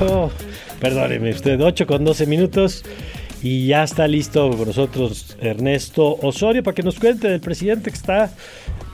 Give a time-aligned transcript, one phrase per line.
[0.00, 0.30] 8,
[0.80, 2.84] perdóneme usted, 8 con 12 minutos.
[3.42, 7.96] Y ya está listo con nosotros Ernesto Osorio para que nos cuente del presidente que
[7.96, 8.32] está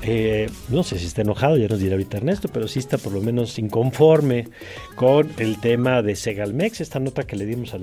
[0.03, 3.13] eh, no sé si está enojado, ya nos dirá ahorita Ernesto, pero sí está por
[3.13, 4.49] lo menos inconforme
[4.95, 7.83] con el tema de Segalmex, esta nota que le dimos al,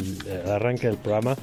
[0.50, 1.36] arranque del programa,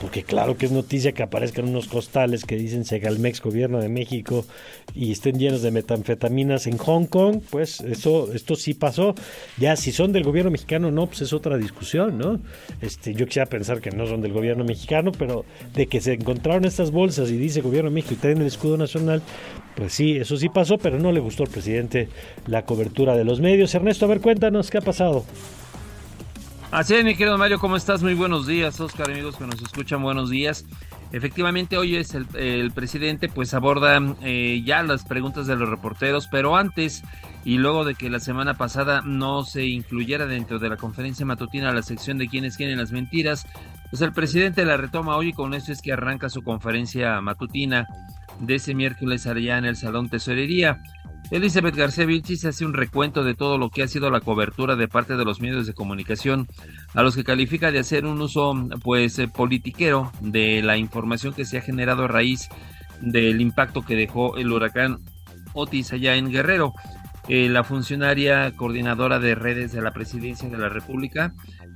[0.00, 4.46] porque claro que es noticia que aparezcan unos costales que dicen Segalmex, gobierno de México,
[4.94, 9.14] y estén llenos de metanfetaminas en Hong Kong, pues eso, esto sí pasó.
[9.58, 12.40] Ya si son del gobierno mexicano no, pues es otra discusión, ¿no?
[12.80, 15.44] Este, yo quisiera pensar que no son del gobierno mexicano, pero
[15.74, 18.78] de que se encontraron estas bolsas y dice gobierno de México y traen el escudo
[18.78, 19.22] nacional,
[19.76, 22.08] pues sí, eso sí pasó, pero no le gustó al presidente
[22.46, 23.74] la cobertura de los medios.
[23.74, 25.24] Ernesto, a ver, cuéntanos qué ha pasado.
[26.70, 28.02] Así es, mi querido Mario, ¿cómo estás?
[28.02, 30.64] Muy buenos días, Oscar, amigos que nos escuchan, buenos días.
[31.12, 36.56] Efectivamente, hoy es el, presidente, pues aborda eh, ya las preguntas de los reporteros, pero
[36.56, 37.02] antes
[37.44, 41.72] y luego de que la semana pasada no se incluyera dentro de la conferencia matutina
[41.72, 43.46] la sección de quienes quieren las mentiras,
[43.90, 47.86] pues el presidente la retoma hoy y con eso es que arranca su conferencia matutina
[48.42, 50.82] de ese miércoles allá en el Salón Tesorería.
[51.30, 54.88] Elizabeth García Vilchis hace un recuento de todo lo que ha sido la cobertura de
[54.88, 56.46] parte de los medios de comunicación,
[56.92, 61.46] a los que califica de hacer un uso pues eh, politiquero de la información que
[61.46, 62.48] se ha generado a raíz
[63.00, 64.98] del impacto que dejó el huracán
[65.54, 66.74] Otis allá en Guerrero.
[67.28, 71.32] Eh, la funcionaria coordinadora de redes de la presidencia de la República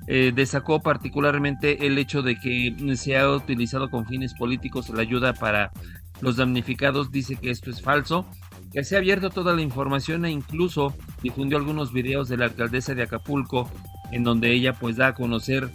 [0.09, 5.35] eh, destacó particularmente el hecho de que se ha utilizado con fines políticos la ayuda
[5.35, 5.73] para
[6.21, 8.27] los damnificados dice que esto es falso,
[8.73, 12.95] que se ha abierto toda la información e incluso difundió algunos videos de la alcaldesa
[12.95, 13.71] de Acapulco
[14.13, 15.71] en donde ella pues da a conocer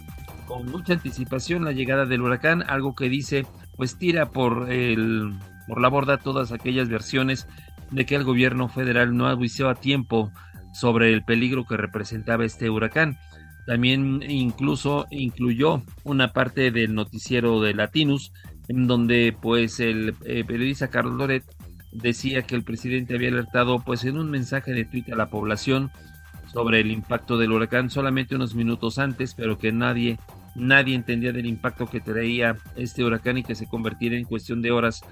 [0.46, 5.34] con mucha anticipación la llegada del huracán, algo que dice pues tira por el
[5.66, 7.46] por la borda todas aquellas versiones
[7.90, 10.30] de que el gobierno federal no avisó a tiempo
[10.72, 13.18] sobre el peligro que representaba este huracán.
[13.66, 18.32] También incluso incluyó una parte del noticiero de Latinus
[18.72, 21.44] donde pues el eh, periodista Carlos Loret
[21.92, 25.90] decía que el presidente había alertado pues en un mensaje de Twitter a la población
[26.52, 30.18] sobre el impacto del huracán solamente unos minutos antes, pero que nadie
[30.54, 34.70] nadie entendía del impacto que traía este huracán y que se convertiría en cuestión de
[34.70, 35.02] horas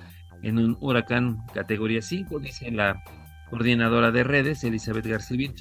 [0.42, 3.03] en un huracán categoría 5, dice la
[3.48, 5.53] coordinadora de redes, Elizabeth García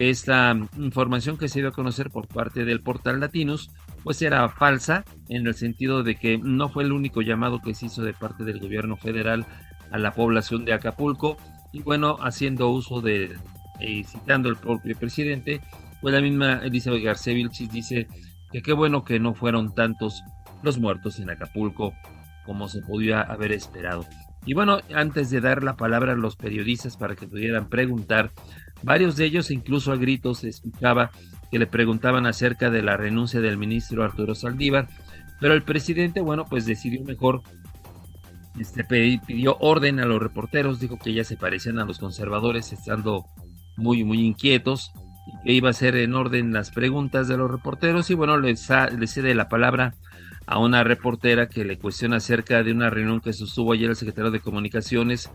[0.00, 3.70] Esta información que se dio a conocer por parte del portal Latinos
[4.02, 7.84] pues era falsa en el sentido de que no fue el único llamado que se
[7.84, 9.44] hizo de parte del gobierno federal
[9.90, 11.36] a la población de Acapulco
[11.70, 13.36] y bueno, haciendo uso de,
[13.78, 15.60] y citando el propio presidente,
[16.00, 18.08] pues la misma Elizabeth García Vilchis dice
[18.50, 20.24] que qué bueno que no fueron tantos
[20.62, 21.92] los muertos en Acapulco
[22.46, 24.06] como se podía haber esperado.
[24.46, 28.30] Y bueno, antes de dar la palabra a los periodistas para que pudieran preguntar,
[28.82, 31.10] varios de ellos incluso a gritos se escuchaba
[31.50, 34.88] que le preguntaban acerca de la renuncia del ministro Arturo Saldívar,
[35.40, 37.42] pero el presidente, bueno, pues decidió mejor,
[38.58, 43.24] este, pidió orden a los reporteros, dijo que ya se parecían a los conservadores, estando
[43.76, 44.92] muy, muy inquietos,
[45.26, 48.56] y que iba a ser en orden las preguntas de los reporteros, y bueno, le
[48.56, 49.94] cede la palabra
[50.46, 54.30] a una reportera que le cuestiona acerca de una reunión que sostuvo ayer el secretario
[54.30, 55.30] de Comunicaciones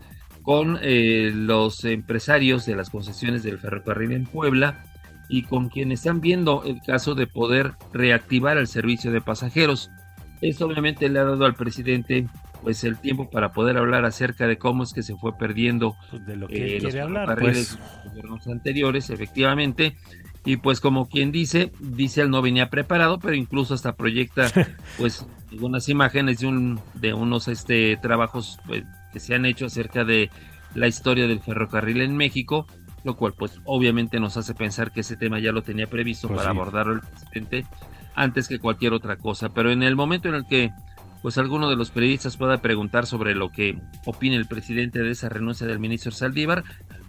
[0.46, 4.84] con eh, los empresarios de las concesiones del ferrocarril en Puebla,
[5.28, 9.90] y con quienes están viendo el caso de poder reactivar el servicio de pasajeros.
[10.40, 12.28] Esto obviamente le ha dado al presidente
[12.62, 16.26] pues el tiempo para poder hablar acerca de cómo es que se fue perdiendo pues,
[16.26, 17.76] de lo que eh, los hablar, pues.
[18.04, 19.96] gobiernos anteriores, efectivamente.
[20.44, 24.46] Y pues como quien dice, dice él no venía preparado, pero incluso hasta proyecta
[24.96, 30.04] pues algunas imágenes de un de unos este trabajos pues, que se han hecho acerca
[30.04, 30.30] de
[30.74, 32.66] la historia del ferrocarril en México
[33.06, 36.38] lo cual pues obviamente nos hace pensar que ese tema ya lo tenía previsto pues
[36.38, 37.64] para abordarlo el presidente
[38.16, 40.72] antes que cualquier otra cosa, pero en el momento en el que
[41.22, 45.28] pues alguno de los periodistas pueda preguntar sobre lo que opina el presidente de esa
[45.28, 46.64] renuncia del ministro Saldívar,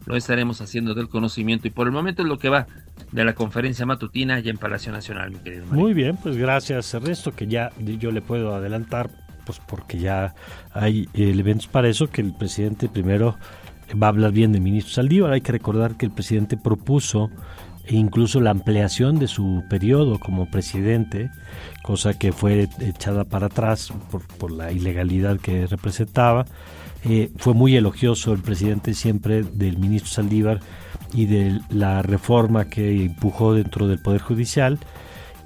[0.06, 1.68] lo estaremos haciendo del conocimiento.
[1.68, 2.68] Y por el momento es lo que va
[3.12, 5.66] de la conferencia matutina allá en Palacio Nacional, mi querido.
[5.68, 9.10] Muy bien, pues gracias Ernesto, que ya yo le puedo adelantar,
[9.48, 10.36] pues porque ya
[10.74, 13.38] hay eventos para eso, que el presidente primero
[13.92, 15.32] va a hablar bien del ministro Saldívar.
[15.32, 17.32] Hay que recordar que el presidente propuso
[17.90, 21.32] incluso la ampliación de su periodo como presidente,
[21.84, 23.94] cosa que fue echada para atrás
[24.38, 26.46] por, la ilegalidad que representaba.
[27.06, 30.60] Eh, fue muy elogioso el presidente siempre del ministro Saldívar
[31.14, 34.80] y de la reforma que empujó dentro del Poder Judicial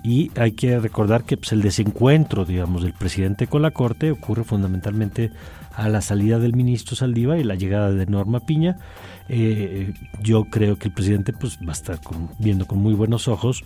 [0.03, 4.43] y hay que recordar que pues, el desencuentro, digamos, del presidente con la Corte ocurre
[4.43, 5.31] fundamentalmente
[5.73, 8.77] a la salida del ministro Saldívar y la llegada de Norma Piña.
[9.29, 11.99] Eh, yo creo que el presidente pues, va a estar
[12.39, 13.63] viendo con muy buenos ojos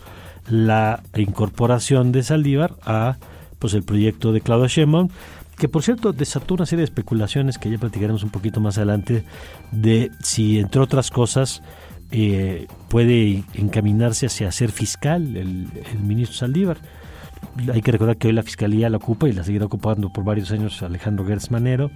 [0.47, 3.17] la incorporación de Saldívar a
[3.59, 5.09] pues, el proyecto de Claudia Sheinbaum,
[5.57, 9.23] que por cierto desató una serie de especulaciones que ya platicaremos un poquito más adelante
[9.71, 11.63] de si, entre otras cosas,
[12.17, 15.67] eh, puede encaminarse hacia ser fiscal el,
[16.01, 16.77] ministro Saldívar.
[17.73, 20.51] Hay que recordar que hoy la fiscalía la ocupa y la seguirá ocupando por varios
[20.51, 21.91] años Alejandro Gertz Manero.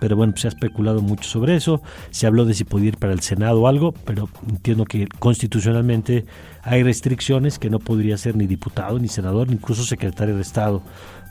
[0.00, 1.82] Pero bueno, pues se ha especulado mucho sobre eso.
[2.10, 6.24] Se habló de si podía ir para el Senado o algo, pero entiendo que constitucionalmente
[6.62, 10.82] hay restricciones que no podría ser ni diputado, ni senador, ni incluso secretario de Estado.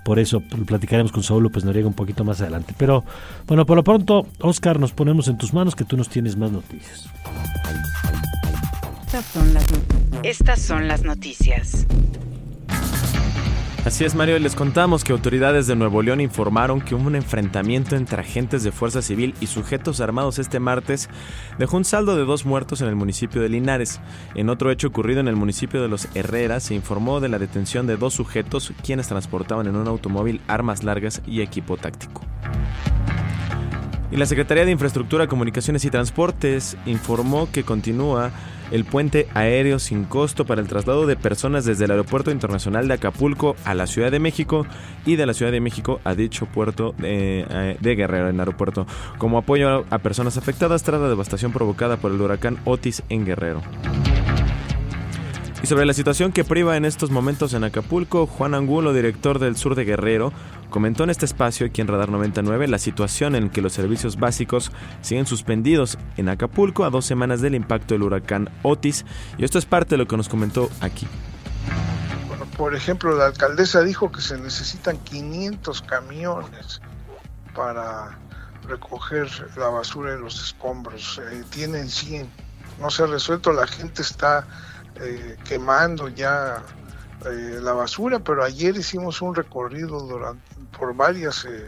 [0.03, 2.73] Por eso platicaremos con Saúl López Noriega un poquito más adelante.
[2.77, 3.05] Pero
[3.47, 6.51] bueno, por lo pronto, Oscar, nos ponemos en tus manos que tú nos tienes más
[6.51, 7.09] noticias.
[9.17, 9.65] Estas son las,
[10.21, 11.87] Estas son las noticias.
[13.83, 17.95] Así es, Mario, les contamos que autoridades de Nuevo León informaron que hubo un enfrentamiento
[17.95, 21.09] entre agentes de Fuerza Civil y sujetos armados este martes
[21.57, 24.01] dejó un saldo de dos muertos en el municipio de Linares.
[24.35, 27.87] En otro hecho ocurrido en el municipio de Los Herreras se informó de la detención
[27.87, 32.21] de dos sujetos quienes transportaban en un automóvil armas largas y equipo táctico.
[34.09, 38.31] Y la Secretaría de Infraestructura, Comunicaciones y Transportes informó que continúa
[38.71, 42.95] el puente aéreo sin costo para el traslado de personas desde el Aeropuerto Internacional de
[42.95, 44.65] Acapulco a la Ciudad de México
[45.05, 48.87] y de la Ciudad de México a dicho puerto de, eh, Guerrero en aeropuerto,
[49.17, 53.61] como apoyo a personas afectadas tras la devastación provocada por el huracán Otis en Guerrero.
[55.63, 59.57] Y sobre la situación que priva en estos momentos en Acapulco, Juan Angulo, director del
[59.57, 60.31] sur de Guerrero,
[60.69, 64.71] comentó en este espacio aquí en Radar 99 la situación en que los servicios básicos
[65.01, 69.05] siguen suspendidos en Acapulco a dos semanas del impacto del huracán Otis.
[69.37, 71.07] Y esto es parte de lo que nos comentó aquí.
[72.57, 76.81] por ejemplo, la alcaldesa dijo que se necesitan 500 camiones
[77.55, 78.17] para
[78.67, 79.27] recoger
[79.57, 81.21] la basura de los escombros.
[81.31, 82.29] Eh, tienen 100.
[82.79, 84.47] No se ha resuelto, la gente está
[84.99, 86.63] eh, quemando ya
[87.25, 91.67] eh, la basura, pero ayer hicimos un recorrido durante, por varias eh,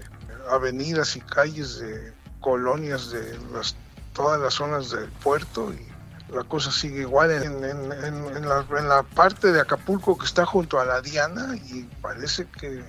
[0.52, 3.76] avenidas y calles de colonias de las,
[4.14, 5.88] todas las zonas del puerto y
[6.34, 10.80] la cosa sigue igual en, en, la, en la parte de Acapulco que está junto
[10.80, 12.84] a la Diana y parece que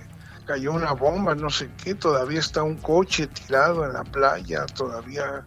[0.46, 5.44] cayó una bomba, no sé qué, todavía está un coche tirado en la playa, todavía,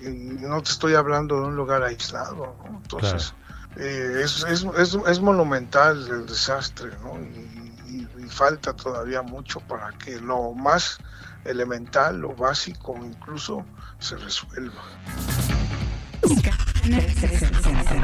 [0.00, 3.34] no te estoy hablando de un lugar aislado, entonces...
[3.78, 4.66] Eh, es, es,
[5.06, 7.18] es, monumental el desastre, ¿no?
[7.20, 10.98] Y, falta todavía mucho para que lo más
[11.44, 13.64] elemental, lo básico incluso,
[13.98, 14.82] se resuelva.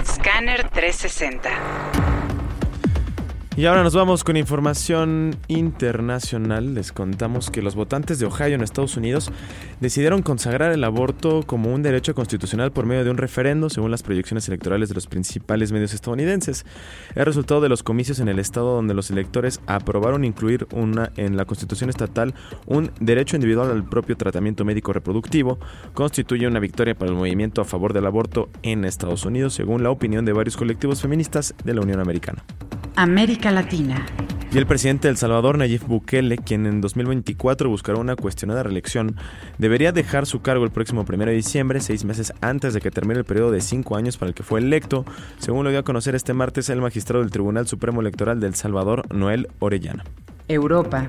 [0.06, 2.11] Scanner 360.
[3.54, 6.74] Y ahora nos vamos con información internacional.
[6.74, 9.30] Les contamos que los votantes de Ohio en Estados Unidos
[9.78, 14.02] decidieron consagrar el aborto como un derecho constitucional por medio de un referendo, según las
[14.02, 16.64] proyecciones electorales de los principales medios estadounidenses.
[17.14, 21.36] El resultado de los comicios en el estado donde los electores aprobaron incluir una, en
[21.36, 22.34] la constitución estatal
[22.64, 25.58] un derecho individual al propio tratamiento médico reproductivo
[25.92, 29.90] constituye una victoria para el movimiento a favor del aborto en Estados Unidos, según la
[29.90, 32.42] opinión de varios colectivos feministas de la Unión Americana.
[33.50, 34.06] Latina.
[34.52, 39.16] Y el presidente de El Salvador, Nayib Bukele, quien en 2024 buscará una cuestionada reelección,
[39.56, 43.20] debería dejar su cargo el próximo 1 de diciembre, seis meses antes de que termine
[43.20, 45.06] el periodo de cinco años para el que fue electo,
[45.38, 48.54] según lo dio a conocer este martes el magistrado del Tribunal Supremo Electoral de El
[48.54, 50.04] Salvador, Noel Orellana.
[50.48, 51.08] Europa.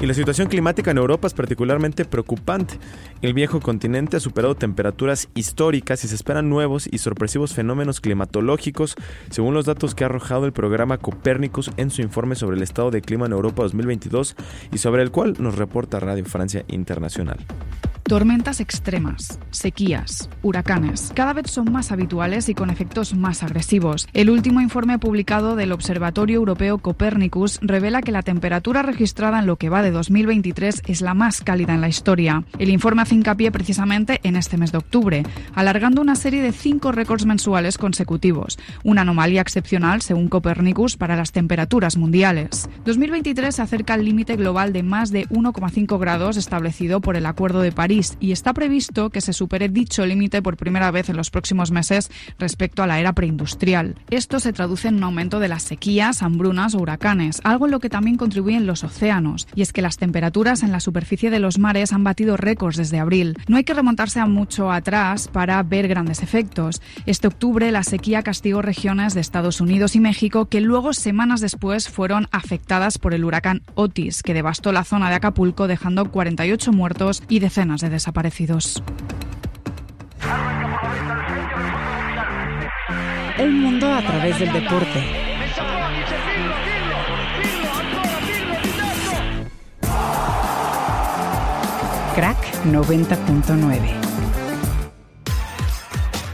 [0.00, 2.78] Y la situación climática en Europa es particularmente preocupante.
[3.22, 8.94] El viejo continente ha superado temperaturas históricas y se esperan nuevos y sorpresivos fenómenos climatológicos,
[9.30, 12.90] según los datos que ha arrojado el programa Copernicus en su informe sobre el estado
[12.90, 14.36] de clima en Europa 2022
[14.72, 17.38] y sobre el cual nos reporta Radio Francia Internacional.
[18.08, 24.06] Tormentas extremas, sequías, huracanes, cada vez son más habituales y con efectos más agresivos.
[24.12, 29.56] El último informe publicado del Observatorio Europeo Copernicus revela que la temperatura registrada en lo
[29.56, 32.44] que va de 2023 es la más cálida en la historia.
[32.60, 35.24] El informe hace hincapié precisamente en este mes de octubre,
[35.56, 41.32] alargando una serie de cinco récords mensuales consecutivos, una anomalía excepcional según Copernicus para las
[41.32, 42.68] temperaturas mundiales.
[42.84, 47.62] 2023 se acerca al límite global de más de 1,5 grados establecido por el Acuerdo
[47.62, 51.30] de París Y está previsto que se supere dicho límite por primera vez en los
[51.30, 53.94] próximos meses respecto a la era preindustrial.
[54.10, 57.80] Esto se traduce en un aumento de las sequías, hambrunas o huracanes, algo en lo
[57.80, 61.58] que también contribuyen los océanos, y es que las temperaturas en la superficie de los
[61.58, 63.38] mares han batido récords desde abril.
[63.48, 66.82] No hay que remontarse a mucho atrás para ver grandes efectos.
[67.06, 71.88] Este octubre la sequía castigó regiones de Estados Unidos y México que luego semanas después
[71.88, 77.22] fueron afectadas por el huracán Otis, que devastó la zona de Acapulco dejando 48 muertos
[77.28, 78.82] y decenas de desaparecidos.
[83.38, 85.04] El mundo a través del deporte.
[92.14, 94.06] Crack 90.9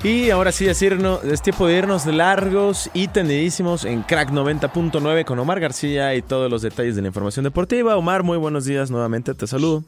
[0.05, 5.39] y ahora sí decirnos, es tiempo de irnos largos y tendidísimos en Crack 90.9 con
[5.39, 7.97] Omar García y todos los detalles de la información deportiva.
[7.97, 9.85] Omar, muy buenos días nuevamente, te saludo.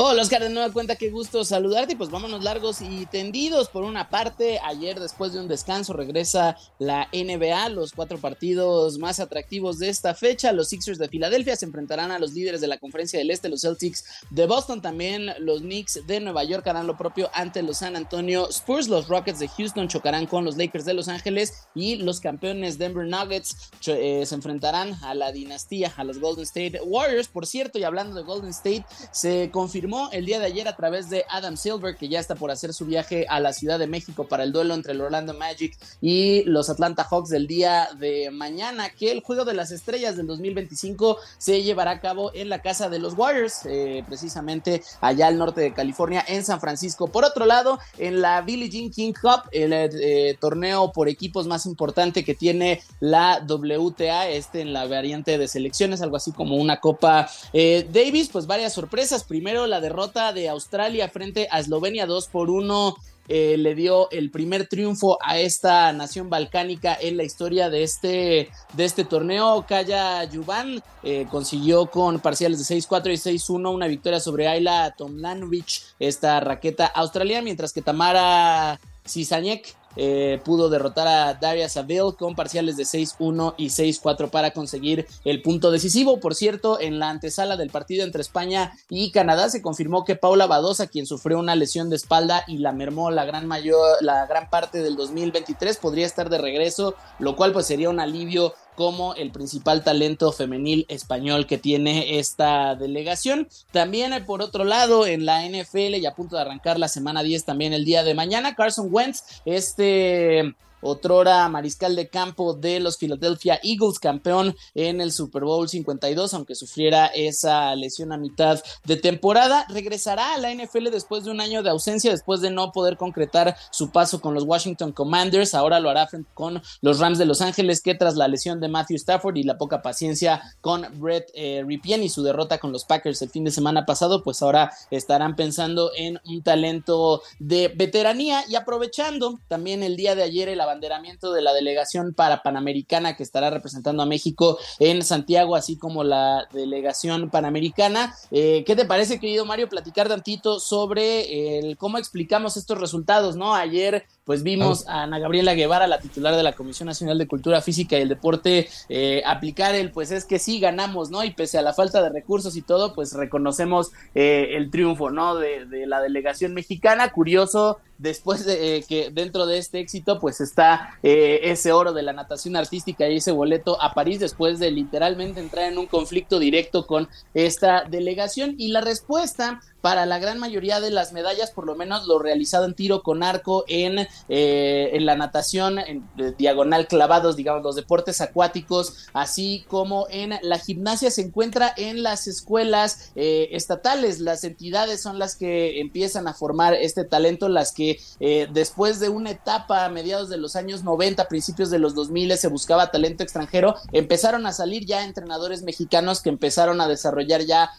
[0.00, 1.96] Hola Oscar, de nueva cuenta, qué gusto saludarte.
[1.96, 3.68] Pues vámonos largos y tendidos.
[3.68, 9.18] Por una parte, ayer después de un descanso regresa la NBA, los cuatro partidos más
[9.18, 10.52] atractivos de esta fecha.
[10.52, 13.62] Los Sixers de Filadelfia se enfrentarán a los líderes de la Conferencia del Este, los
[13.62, 14.80] Celtics de Boston.
[14.80, 18.86] También los Knicks de Nueva York harán lo propio ante los San Antonio Spurs.
[18.86, 23.04] Los Rockets de Houston chocarán con los Lakers de Los Ángeles y los campeones Denver
[23.04, 27.26] Nuggets eh, se enfrentarán a la dinastía, a los Golden State Warriors.
[27.26, 31.08] Por cierto, y hablando de Golden State, se confirmó el día de ayer a través
[31.08, 34.28] de Adam Silver, que ya está por hacer su viaje a la Ciudad de México
[34.28, 38.90] para el duelo entre el Orlando Magic y los Atlanta Hawks del día de mañana,
[38.90, 42.90] que el Juego de las Estrellas del 2025 se llevará a cabo en la casa
[42.90, 47.08] de los Warriors, eh, precisamente allá al norte de California, en San Francisco.
[47.08, 51.64] Por otro lado, en la Billie Jean King Cup, el eh, torneo por equipos más
[51.64, 56.80] importante que tiene la WTA, este en la variante de selecciones, algo así como una
[56.80, 59.24] Copa eh, Davis, pues varias sorpresas.
[59.24, 62.96] Primero la derrota de Australia frente a Eslovenia 2 por 1
[63.30, 68.48] eh, le dio el primer triunfo a esta nación balcánica en la historia de este,
[68.76, 69.66] este torneo.
[69.68, 75.82] Kaya Yuvan eh, consiguió con parciales de 6-4 y 6-1 una victoria sobre Ayla Tomlanovic,
[75.98, 82.76] esta raqueta australiana, mientras que Tamara Cisañek eh, pudo derrotar a Daria Saville con parciales
[82.76, 86.20] de 6-1 y 6-4 para conseguir el punto decisivo.
[86.20, 90.46] Por cierto, en la antesala del partido entre España y Canadá se confirmó que Paula
[90.46, 94.48] Badosa, quien sufrió una lesión de espalda y la mermó la gran mayor, la gran
[94.48, 99.32] parte del 2023, podría estar de regreso, lo cual pues sería un alivio como el
[99.32, 103.48] principal talento femenil español que tiene esta delegación.
[103.72, 107.24] También eh, por otro lado en la NFL y a punto de arrancar la semana
[107.24, 112.96] 10 también el día de mañana, Carson Wentz, este otrora mariscal de campo de los
[112.96, 118.96] Philadelphia Eagles, campeón en el Super Bowl 52, aunque sufriera esa lesión a mitad de
[118.96, 122.96] temporada, regresará a la NFL después de un año de ausencia, después de no poder
[122.96, 127.40] concretar su paso con los Washington Commanders, ahora lo hará con los Rams de Los
[127.40, 131.62] Ángeles, que tras la lesión de Matthew Stafford y la poca paciencia con Brett eh,
[131.66, 135.36] Ripien y su derrota con los Packers el fin de semana pasado, pues ahora estarán
[135.36, 138.44] pensando en un talento de veteranía.
[138.48, 143.22] Y aprovechando también el día de ayer el abanderamiento de la delegación para Panamericana que
[143.22, 148.14] estará representando a México en Santiago, así como la delegación panamericana.
[148.30, 153.36] Eh, ¿Qué te parece, querido Mario, platicar tantito sobre el, cómo explicamos estos resultados?
[153.36, 153.54] ¿no?
[153.54, 157.62] Ayer pues vimos a Ana Gabriela Guevara, la titular de la Comisión Nacional de Cultura
[157.62, 161.24] Física y el Deporte, eh, aplicar el, pues es que sí ganamos, ¿no?
[161.24, 165.36] Y pese a la falta de recursos y todo, pues reconocemos eh, el triunfo, ¿no?
[165.36, 167.10] De, de, la delegación mexicana.
[167.10, 172.12] Curioso, después de eh, que dentro de este éxito, pues está ese oro de la
[172.12, 176.86] natación artística y ese boleto a París, después de literalmente entrar en un conflicto directo
[176.86, 178.56] con esta delegación.
[178.58, 182.64] Y la respuesta para la gran mayoría de las medallas, por lo menos lo realizado
[182.64, 188.20] en tiro con arco, en, eh, en la natación, en diagonal clavados, digamos, los deportes
[188.20, 194.18] acuáticos, así como en la gimnasia, se encuentra en las escuelas eh, estatales.
[194.20, 199.08] Las entidades son las que empiezan a formar este talento, las que eh, después de
[199.08, 203.22] una etapa a mediados de los años 90, principios de los 2000, se buscaba talento
[203.22, 207.70] extranjero, empezaron a salir ya entrenadores mexicanos que empezaron a desarrollar ya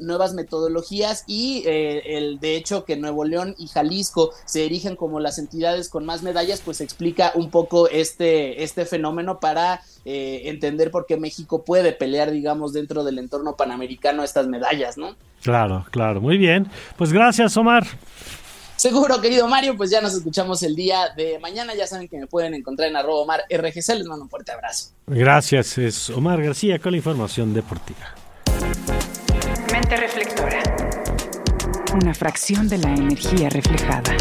[0.00, 4.94] nuevas metodologías y y eh, el de hecho que Nuevo León y Jalisco se erigen
[4.94, 10.42] como las entidades con más medallas, pues explica un poco este, este fenómeno para eh,
[10.44, 15.16] entender por qué México puede pelear, digamos, dentro del entorno panamericano estas medallas, ¿no?
[15.42, 16.68] Claro, claro, muy bien.
[16.96, 17.88] Pues gracias, Omar.
[18.76, 21.74] Seguro, querido Mario, pues ya nos escuchamos el día de mañana.
[21.74, 23.96] Ya saben que me pueden encontrar en arroba Omar RGC.
[23.96, 24.90] Les mando un fuerte abrazo.
[25.08, 28.14] Gracias, es Omar García con la información deportiva.
[29.72, 30.61] Mente reflectora.
[31.94, 34.16] Una fracción de la energía reflejada.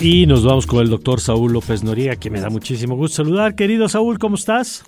[0.00, 3.54] Y nos vamos con el doctor Saúl López Noriega, que me da muchísimo gusto saludar.
[3.54, 4.84] Querido Saúl, ¿cómo estás?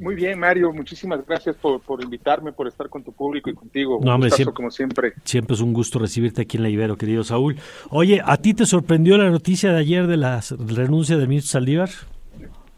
[0.00, 0.72] Muy bien, Mario.
[0.72, 4.00] Muchísimas gracias por, por invitarme, por estar con tu público y contigo.
[4.02, 5.12] No, un gustazo, siempre, como siempre.
[5.24, 7.56] Siempre es un gusto recibirte aquí en la Ibero, querido Saúl.
[7.90, 11.90] Oye, ¿a ti te sorprendió la noticia de ayer de la renuncia del ministro Saldívar?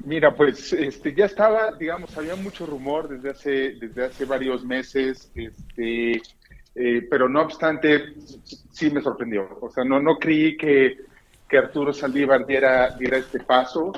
[0.05, 5.31] Mira, pues este, ya estaba, digamos, había mucho rumor desde hace, desde hace varios meses,
[5.35, 6.23] este,
[6.75, 8.15] eh, pero no obstante,
[8.73, 9.59] sí me sorprendió.
[9.61, 10.99] O sea, no, no creí que,
[11.49, 13.93] que Arturo Saldívar diera, diera este paso.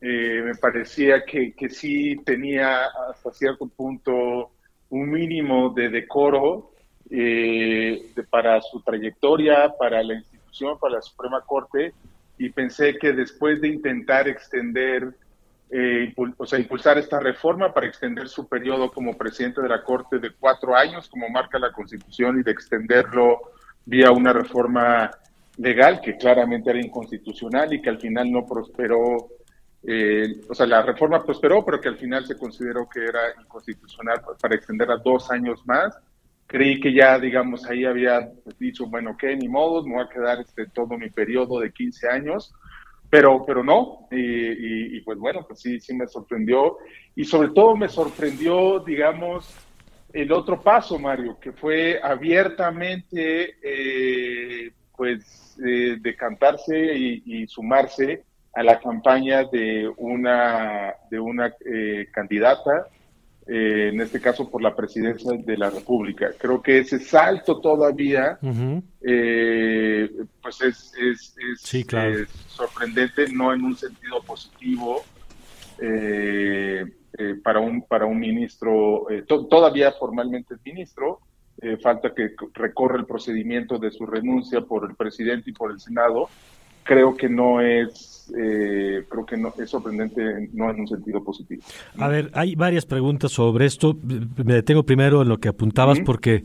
[0.00, 4.50] Eh, me parecía que, que sí tenía hasta cierto punto
[4.90, 6.72] un mínimo de decoro
[7.10, 11.92] eh, para su trayectoria, para la institución, para la Suprema Corte,
[12.38, 15.14] y pensé que después de intentar extender,
[15.70, 20.18] eh, o sea, impulsar esta reforma para extender su periodo como presidente de la Corte
[20.18, 23.52] de cuatro años, como marca la Constitución, y de extenderlo
[23.84, 25.10] vía una reforma
[25.56, 29.28] legal que claramente era inconstitucional y que al final no prosperó
[29.84, 34.20] eh, o sea, la reforma prosperó, pero que al final se consideró que era inconstitucional
[34.40, 35.96] para extender a dos años más.
[36.46, 40.40] Creí que ya, digamos, ahí había dicho, bueno, que ni modo, me voy a quedar
[40.40, 42.54] este, todo mi periodo de 15 años,
[43.10, 46.76] pero, pero no, y, y, y, pues bueno, pues sí, sí me sorprendió,
[47.16, 49.54] y sobre todo me sorprendió, digamos,
[50.12, 58.24] el otro paso, Mario, que fue abiertamente, eh, pues, eh, decantarse y, y sumarse
[58.54, 62.88] a la campaña de una, de una eh, candidata,
[63.50, 66.32] eh, en este caso por la presidencia de la República.
[66.38, 68.82] Creo que ese salto todavía, uh -huh.
[69.00, 70.10] eh,
[70.42, 72.12] pues es, es, es, sí, claro.
[72.14, 75.02] es, sorprendente, no en un sentido positivo.
[77.42, 81.20] para un para un ministro to todavía formalmente es ministro
[81.80, 86.28] falta que recorra el procedimiento de su renuncia por el presidente y por el senado
[86.88, 91.62] creo que no es, eh, creo que no es sorprendente, no en un sentido positivo.
[91.98, 93.94] A ver, hay varias preguntas sobre esto.
[94.02, 96.06] Me detengo primero en lo que apuntabas, uh -huh.
[96.06, 96.44] porque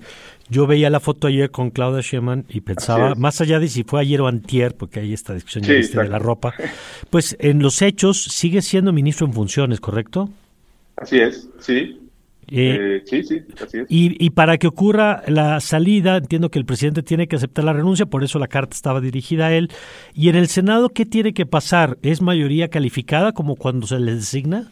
[0.49, 4.01] yo veía la foto ayer con Claudia Sheinbaum y pensaba, más allá de si fue
[4.01, 6.53] ayer o antier, porque hay esta discusión sí, de la ropa,
[7.09, 10.29] pues en los hechos sigue siendo ministro en funciones, ¿correcto?
[10.97, 12.02] Así es, sí.
[12.51, 13.85] Eh, eh, sí, sí, así es.
[13.89, 17.73] Y, y, para que ocurra la salida, entiendo que el presidente tiene que aceptar la
[17.73, 19.69] renuncia, por eso la carta estaba dirigida a él.
[20.13, 21.97] ¿Y en el Senado qué tiene que pasar?
[22.01, 24.71] ¿Es mayoría calificada como cuando se le designa?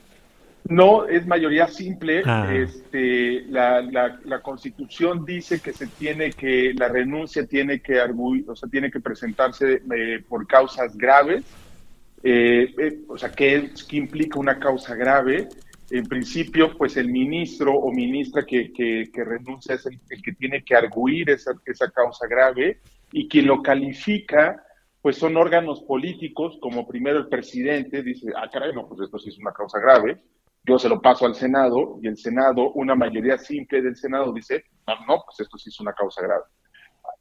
[0.70, 2.22] No, es mayoría simple.
[2.26, 2.54] Ah.
[2.54, 8.56] Este, la, la, la, Constitución dice que se tiene que la renuncia tiene que o
[8.56, 11.44] sea, tiene que presentarse eh, por causas graves.
[13.08, 15.50] o sea, ¿qué, ¿qué implica una causa grave?
[15.92, 20.64] En principio, pues el ministro o ministra que, que, que renuncia es el, que tiene
[20.64, 22.80] que arguir esa, esa causa grave
[23.12, 24.64] y quien lo califica,
[25.02, 29.30] pues son órganos políticos, como primero el presidente dice, ah, caray, no, pues esto sí
[29.30, 30.22] es una causa grave,
[30.64, 34.64] yo se lo paso al Senado y el Senado, una mayoría simple del Senado dice,
[34.88, 36.44] no, no pues esto sí es una causa grave.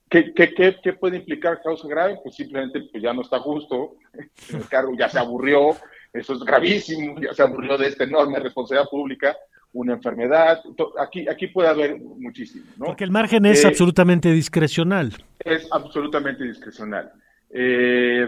[0.09, 2.19] ¿Qué, qué, qué, qué puede implicar causa grave?
[2.23, 3.97] Pues simplemente pues ya no está justo,
[4.53, 5.71] el cargo ya se aburrió,
[6.13, 9.37] eso es gravísimo, ya se aburrió de esta enorme responsabilidad pública,
[9.73, 10.61] una enfermedad,
[10.99, 12.65] aquí, aquí puede haber muchísimo.
[12.77, 12.87] ¿no?
[12.87, 15.13] Porque el margen es eh, absolutamente discrecional.
[15.39, 17.13] Es absolutamente discrecional.
[17.51, 18.27] Eh,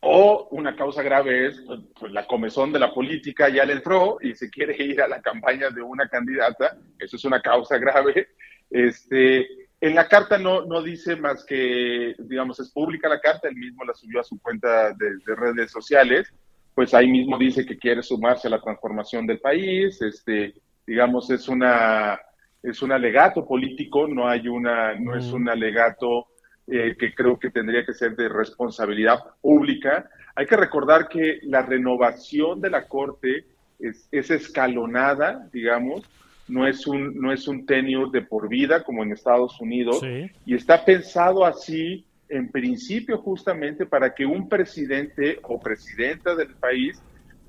[0.00, 1.62] o una causa grave es
[1.98, 5.20] pues, la comezón de la política ya le entró y se quiere ir a la
[5.20, 8.28] campaña de una candidata, eso es una causa grave.
[8.70, 9.46] Este,
[9.80, 13.84] en la carta no, no dice más que, digamos, es pública la carta, él mismo
[13.84, 16.32] la subió a su cuenta de, de redes sociales,
[16.78, 20.54] pues ahí mismo dice que quiere sumarse a la transformación del país, este,
[20.86, 22.16] digamos, es una,
[22.62, 26.28] es un alegato político, no hay una, no es un alegato
[26.68, 30.08] eh, que creo que tendría que ser de responsabilidad pública.
[30.36, 33.46] Hay que recordar que la renovación de la Corte
[33.80, 36.08] es, es escalonada, digamos,
[36.46, 40.30] no es un, no es un tenure de por vida como en Estados Unidos, sí.
[40.46, 47.00] y está pensado así en principio justamente para que un presidente o presidenta del país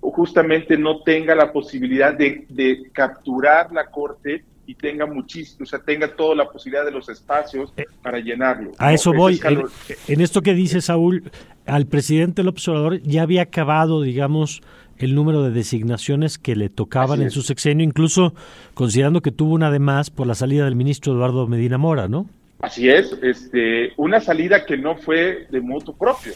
[0.01, 5.79] justamente no tenga la posibilidad de, de capturar la corte y tenga muchísimo, o sea,
[5.79, 8.71] tenga toda la posibilidad de los espacios para llenarlo.
[8.77, 9.39] A eso voy.
[9.43, 9.63] En,
[10.07, 11.31] en, esto que dice Saúl,
[11.65, 14.61] al presidente López Obrador ya había acabado, digamos,
[14.99, 18.35] el número de designaciones que le tocaban en su sexenio, incluso
[18.75, 22.27] considerando que tuvo una de más por la salida del ministro Eduardo Medina Mora, ¿no?
[22.59, 26.33] Así es, este, una salida que no fue de mutuo propio,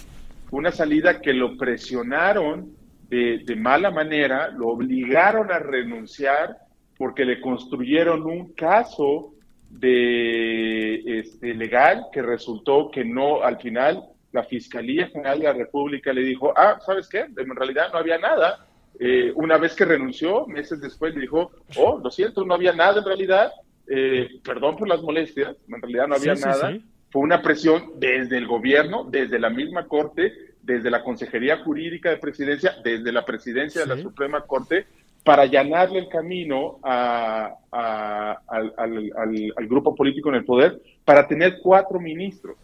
[0.52, 2.76] una salida que lo presionaron
[3.10, 6.58] de, de, mala manera, lo obligaron a renunciar
[6.98, 9.34] porque le construyeron un caso
[9.70, 16.14] de este, legal que resultó que no, al final, la Fiscalía General de la República
[16.14, 17.20] le dijo, ah, ¿sabes qué?
[17.20, 18.66] En realidad no había nada.
[19.00, 23.00] Eh, una vez que renunció, meses después le dijo, oh, lo siento, no había nada
[23.00, 23.52] en realidad,
[23.88, 26.78] eh, perdón por las molestias, en realidad no había nada.
[27.10, 32.18] Fue una presión desde el gobierno, desde la misma Corte, desde la Consejería Jurídica de
[32.18, 34.88] Presidencia, desde la Presidencia de la Suprema Corte,
[35.24, 37.58] para allanarle el camino al,
[39.68, 42.58] grupo político en el poder para tener cuatro ministros.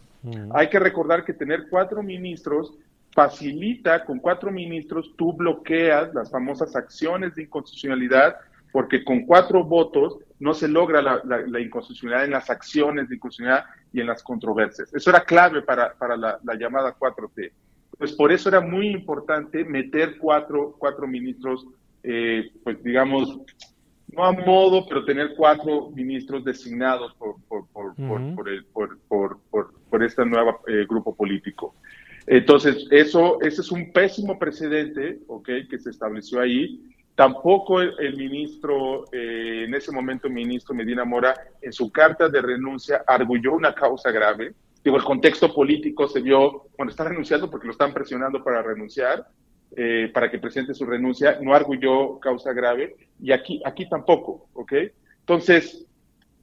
[0.52, 2.74] Hay que recordar que tener cuatro ministros
[3.12, 8.36] facilita, con cuatro ministros tú bloqueas las famosas acciones de inconstitucionalidad,
[8.72, 14.00] porque con cuatro votos no se logra la, inconstitucionalidad en las acciones de inconstitucionalidad y
[14.00, 14.92] en las controversias.
[14.92, 17.52] Eso era clave para, la, llamada 4T.
[17.98, 21.66] Pues por eso era muy importante meter cuatro, cuatro ministros
[22.02, 23.38] eh, pues digamos,
[24.08, 27.94] no a modo, pero tener cuatro ministros designados por, por, por,
[28.34, 28.98] por, el, por,
[29.88, 31.74] por, este nuevo eh, grupo político.
[32.26, 35.48] Entonces, eso, ese es un pésimo precedente, ¿ok?
[35.68, 36.80] Que se estableció ahí.
[37.20, 42.40] Tampoco el, ministro, eh, en ese momento el ministro Medina Mora, en su carta de
[42.40, 44.54] renuncia, arguyó una causa grave.
[44.82, 49.26] Digo, el contexto político se vio, bueno, está renunciando porque lo están presionando para renunciar,
[49.76, 54.72] eh, para que presente su renuncia, no arguyó causa grave y aquí, aquí tampoco, ¿ok?
[55.18, 55.84] Entonces,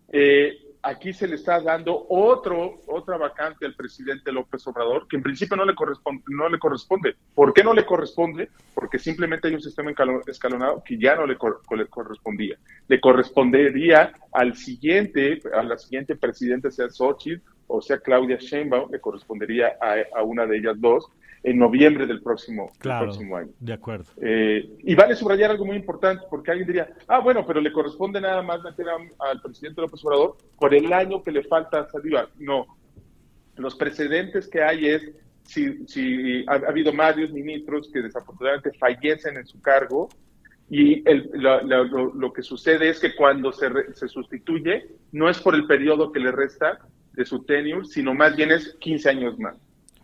[0.09, 5.23] eh, aquí se le está dando otro, otra vacante al presidente López Obrador, que en
[5.23, 6.23] principio no le corresponde.
[6.27, 7.15] No le corresponde.
[7.33, 8.49] ¿Por qué no le corresponde?
[8.73, 9.91] Porque simplemente hay un sistema
[10.27, 12.57] escalonado que ya no le, correspondía.
[12.87, 19.01] Le correspondería al siguiente, a la siguiente presidenta, sea Xochitl o sea Claudia Sheinbaum, le
[19.01, 19.77] correspondería
[20.15, 21.11] a una de ellas dos,
[21.47, 23.51] en noviembre del próximo, próximo año.
[23.57, 24.11] De acuerdo.
[24.21, 28.19] Eh, y vale subrayar algo muy importante, porque alguien diría, ah, bueno, pero le corresponde
[28.19, 32.27] nada más meter al presidente López Obrador por el año que le falta a Saldívar.
[32.37, 32.65] No.
[33.55, 35.09] Los precedentes que hay es,
[35.43, 40.09] si, si ha, habido varios ministros que desafortunadamente fallecen en su cargo,
[40.69, 45.65] y el, lo, que sucede es que cuando se, se sustituye, no es por el
[45.65, 46.79] periodo que le resta
[47.13, 49.55] de su tenure, sino más bien es 15 años más.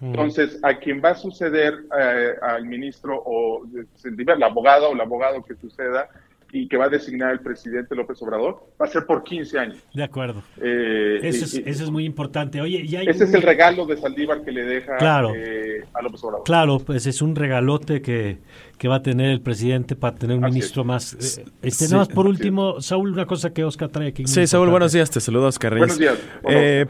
[0.03, 3.63] Entonces, a quien va a suceder eh, al ministro o
[4.03, 6.09] el abogado o el abogado que suceda
[6.51, 9.77] y que va a designar el presidente López Obrador, va a ser por 15 años.
[9.91, 10.43] De acuerdo.
[10.61, 12.61] Eh, eso, es, eso, es, muy importante.
[12.61, 14.97] Oye, ese es el regalo de Saldívar que le deja
[15.35, 16.43] eh, a López Obrador.
[16.43, 18.37] Claro, pues es un regalote que,
[18.77, 21.13] que va a tener el presidente para tener un ministro más.
[21.61, 24.27] este, nada más por último, Saúl, una cosa que Oscar trae aquí.
[24.27, 26.19] Sí, Saúl, buenos días, te saludo Oscar Buenos días.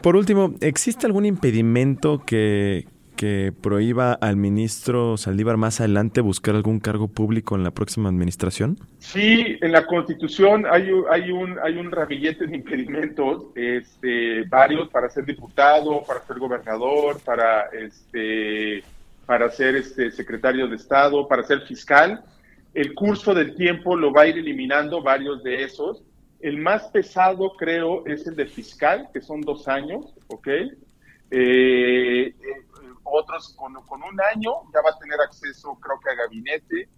[0.02, 2.84] por último, ¿existe algún impedimento que,
[3.16, 8.78] que prohíba al ministro Saldívar más adelante buscar algún cargo público en la próxima administración?
[8.98, 15.08] Sí, en la Constitución hay, hay un hay un ramillete de impedimentos, este, varios para
[15.10, 18.82] ser diputado, para ser gobernador, para este
[19.26, 22.22] para ser este secretario de Estado, para ser fiscal.
[22.74, 26.02] El curso del tiempo lo va a ir eliminando varios de esos.
[26.40, 30.48] El más pesado, creo, es el de fiscal, que son dos años, ¿ok?
[31.30, 32.34] Eh,
[33.04, 36.88] otros con, un año ya va a tener acceso, creo que a gabinete,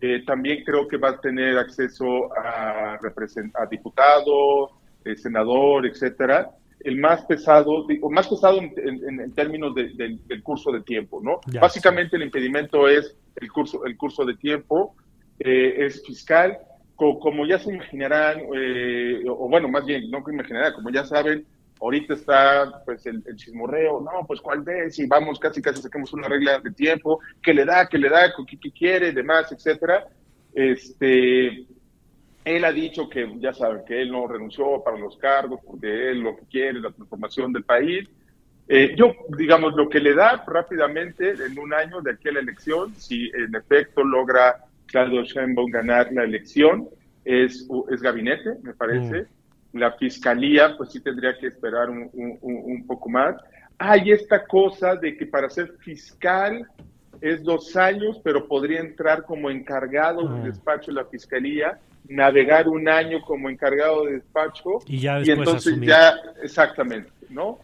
[0.00, 4.70] eh, también creo que va a tener acceso a, a diputado,
[5.04, 6.50] eh, senador, etcétera.
[6.80, 11.40] El más pesado, o más pesado en, términos del curso de tiempo, ¿no?
[11.60, 14.94] Básicamente el impedimento es el curso, el curso de tiempo,
[15.40, 16.58] eh, es fiscal.
[16.94, 18.42] como ya se imaginarán,
[19.28, 21.46] o bueno, más bien, no que imaginarán, como ya saben,
[21.80, 26.26] Ahorita está pues el, chismorreo, no, pues cuál es, y vamos casi casi saquemos una
[26.26, 30.08] regla de tiempo, que le da, que le da, qué, quiere, demás, etcétera.
[30.54, 31.66] Este,
[32.44, 36.20] él ha dicho que, ya saben, que él no renunció para los cargos, porque él
[36.20, 38.08] lo que quiere la transformación del país.
[38.68, 42.40] Eh, yo, digamos, lo que le da rápidamente en un año de aquí a la
[42.40, 46.88] elección, si en efecto logra Claudio Sheinbaum ganar la elección,
[47.22, 49.22] es, es gabinete, me parece.
[49.22, 49.35] Mm
[49.78, 53.36] la fiscalía pues sí tendría que esperar un, un, poco más.
[53.78, 56.66] Hay esta cosa de que para ser fiscal
[57.20, 62.88] es dos años, pero podría entrar como encargado del despacho de la fiscalía, navegar un
[62.88, 67.58] año como encargado de despacho y, ya y entonces ya, exactamente, ¿no?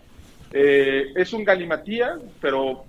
[0.53, 2.85] Eh, es un galimatía, pero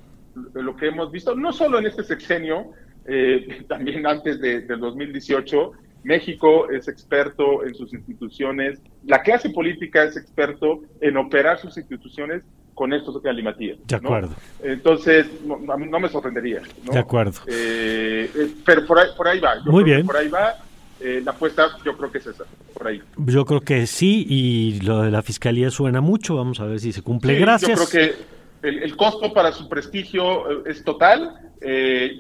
[0.53, 2.71] lo que hemos visto, no solo en este sexenio,
[3.05, 5.71] eh, también antes de, del 2018,
[6.03, 12.43] México es experto en sus instituciones, la clase política es experto en operar sus instituciones
[12.73, 13.77] con estos galimatías.
[13.87, 14.33] De acuerdo.
[14.61, 16.61] Entonces, no, no, me sorprendería.
[16.91, 17.39] De acuerdo.
[17.47, 19.55] Eh, eh, pero por ahí, por ahí va.
[19.65, 20.05] Muy bien.
[20.05, 20.55] Por ahí va.
[20.99, 23.01] eh, la apuesta yo creo que es esa, por ahí.
[23.17, 26.91] Yo creo que sí, y lo de la fiscalía suena mucho, vamos a ver si
[26.91, 27.35] se cumple.
[27.35, 27.79] Gracias.
[27.79, 28.15] Yo creo
[28.61, 31.51] que el, costo para su prestigio es total,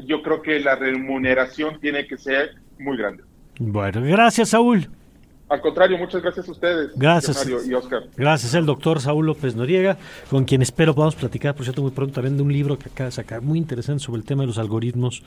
[0.05, 3.23] yo creo que la remuneración tiene que ser muy grande.
[3.71, 4.89] Bueno, gracias Saúl.
[5.47, 6.91] Al contrario, muchas gracias a ustedes.
[6.95, 7.37] Gracias.
[7.37, 8.03] Mario y Oscar.
[8.17, 9.97] Gracias al doctor Saúl López Noriega,
[10.29, 13.05] con quien espero podamos platicar, por cierto, muy pronto también de un libro que acaba
[13.05, 15.23] de sacar, muy interesante sobre el tema de los algoritmos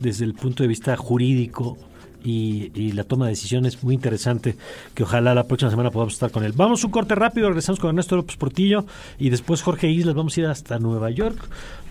[0.00, 1.78] desde el punto de vista jurídico
[2.24, 4.56] y, la toma de decisiones muy interesante
[4.94, 6.52] que ojalá la próxima semana podamos estar con él.
[6.52, 8.86] Vamos un corte rápido, regresamos con Ernesto López Portillo
[9.18, 11.38] y después Jorge Islas, vamos a ir hasta Nueva York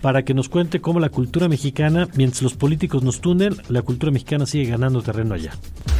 [0.01, 4.11] para que nos cuente cómo la cultura mexicana, mientras los políticos nos tunden, la cultura
[4.11, 5.53] mexicana sigue ganando terreno allá.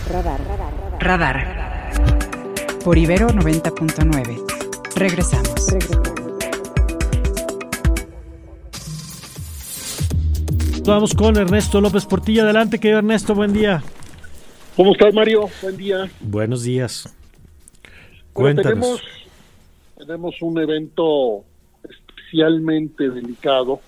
[0.10, 2.84] Radar, radar, radar.
[2.84, 4.44] Por Ibero 90.9.
[4.96, 5.58] Regresamos.
[10.86, 12.44] Vamos con Ernesto López Portillo.
[12.44, 13.84] Adelante, querido Ernesto, buen día.
[14.78, 15.50] ¿Cómo estás, Mario?
[15.64, 16.08] Buen día.
[16.20, 17.12] Buenos días.
[18.32, 19.02] Cuéntanos.
[19.98, 21.44] tenemos, un evento
[21.84, 23.82] especialmente delicado,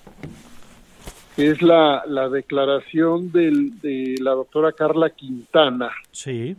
[1.36, 5.92] que es la, declaración de la doctora Carla Quintana.
[6.12, 6.56] Sí.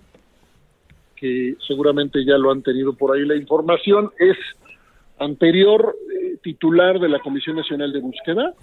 [1.16, 4.12] Que seguramente ya lo han tenido por ahí la información.
[4.16, 4.36] Es
[5.18, 8.54] anterior eh, titular de la Comisión Nacional de Búsqueda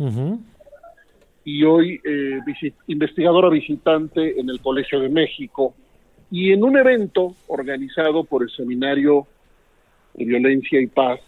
[1.48, 2.40] y hoy eh,
[2.88, 5.74] investigadora visitante en el Colegio de México.
[6.30, 9.26] Y en un evento organizado por el Seminario
[10.14, 11.22] de Violencia y Paz,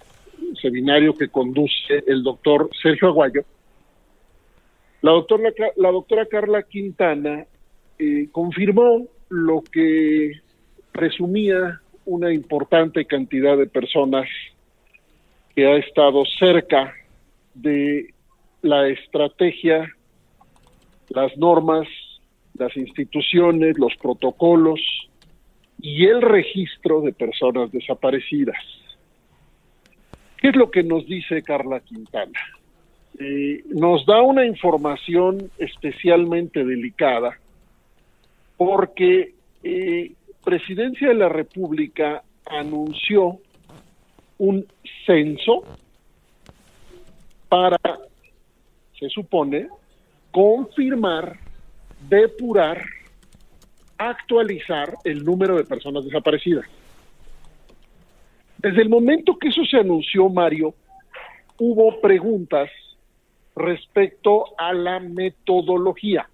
[0.62, 3.46] seminario que conduce el doctor Sergio Aguayo,
[5.02, 7.46] la doctora, la doctora Carla Quintana
[7.98, 10.34] eh, confirmó lo que
[10.92, 14.28] presumía una importante cantidad de personas
[15.56, 16.94] que ha estado cerca
[17.54, 18.14] de
[18.62, 19.96] la estrategia
[21.10, 21.88] las normas,
[22.56, 24.80] las instituciones, los protocolos
[25.82, 28.58] y el registro de personas desaparecidas.
[30.38, 32.40] ¿Qué es lo que nos dice Carla Quintana?
[33.20, 37.38] Eh, nos da una información especialmente delicada
[38.56, 43.40] porque eh, Presidencia de la República anunció
[44.38, 44.66] un
[45.06, 45.64] censo
[47.50, 47.78] para,
[48.98, 49.68] se supone,
[50.32, 51.40] confirmar,
[52.08, 52.84] depurar,
[53.98, 56.66] actualizar el número de personas desaparecidas.
[58.58, 60.74] Desde el momento que eso se anunció, Mario,
[61.58, 62.70] hubo preguntas
[63.56, 66.30] respecto a la metodología.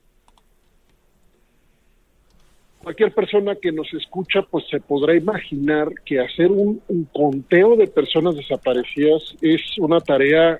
[2.81, 7.87] Cualquier persona que nos escucha, pues se podrá imaginar que hacer un, un conteo de
[7.87, 10.59] personas desaparecidas es una tarea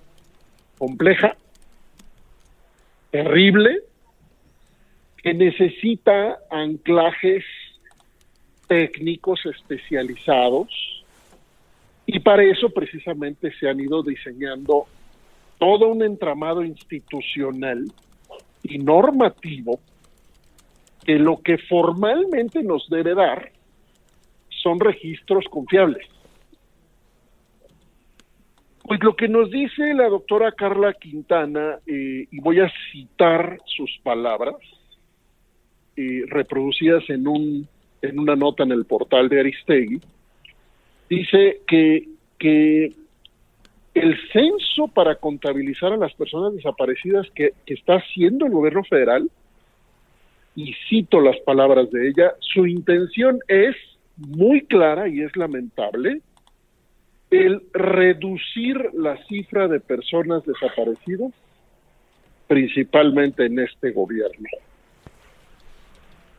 [0.80, 1.38] compleja,
[3.16, 3.80] terrible
[5.24, 7.46] que necesita anclajes
[8.68, 10.68] técnicos especializados
[12.06, 14.88] y para eso precisamente se han ido diseñando
[15.58, 17.90] todo un entramado institucional
[18.64, 19.80] y normativo
[21.06, 23.50] que lo que formalmente nos debe dar
[24.50, 26.06] son registros confiables.
[28.88, 33.90] Pues lo que nos dice la doctora Carla Quintana, eh, y voy a citar sus
[34.04, 34.56] palabras,
[35.96, 37.68] eh, reproducidas en, un,
[38.04, 40.02] en una nota en el portal de Aristegui,
[41.10, 42.94] dice que, que
[43.96, 49.32] el censo para contabilizar a las personas desaparecidas que, que está haciendo el gobierno federal,
[50.56, 53.76] y cito las palabras de ella, su intención es
[54.16, 56.22] muy clara y es lamentable,
[57.32, 61.32] el reducir la cifra de personas desaparecidas,
[62.48, 64.48] principalmente en este gobierno.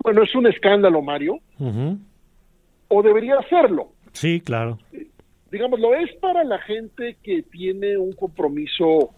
[0.03, 1.41] Bueno, es un escándalo, Mario,
[2.89, 3.93] o debería hacerlo.
[4.13, 4.79] Sí, claro.
[5.51, 9.11] Digamos, lo es para la gente que tiene un compromiso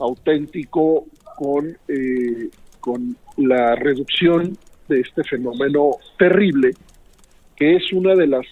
[0.00, 2.50] auténtico con, eh,
[2.80, 4.56] con la reducción
[4.88, 6.72] de este fenómeno terrible,
[7.56, 8.46] que es una de las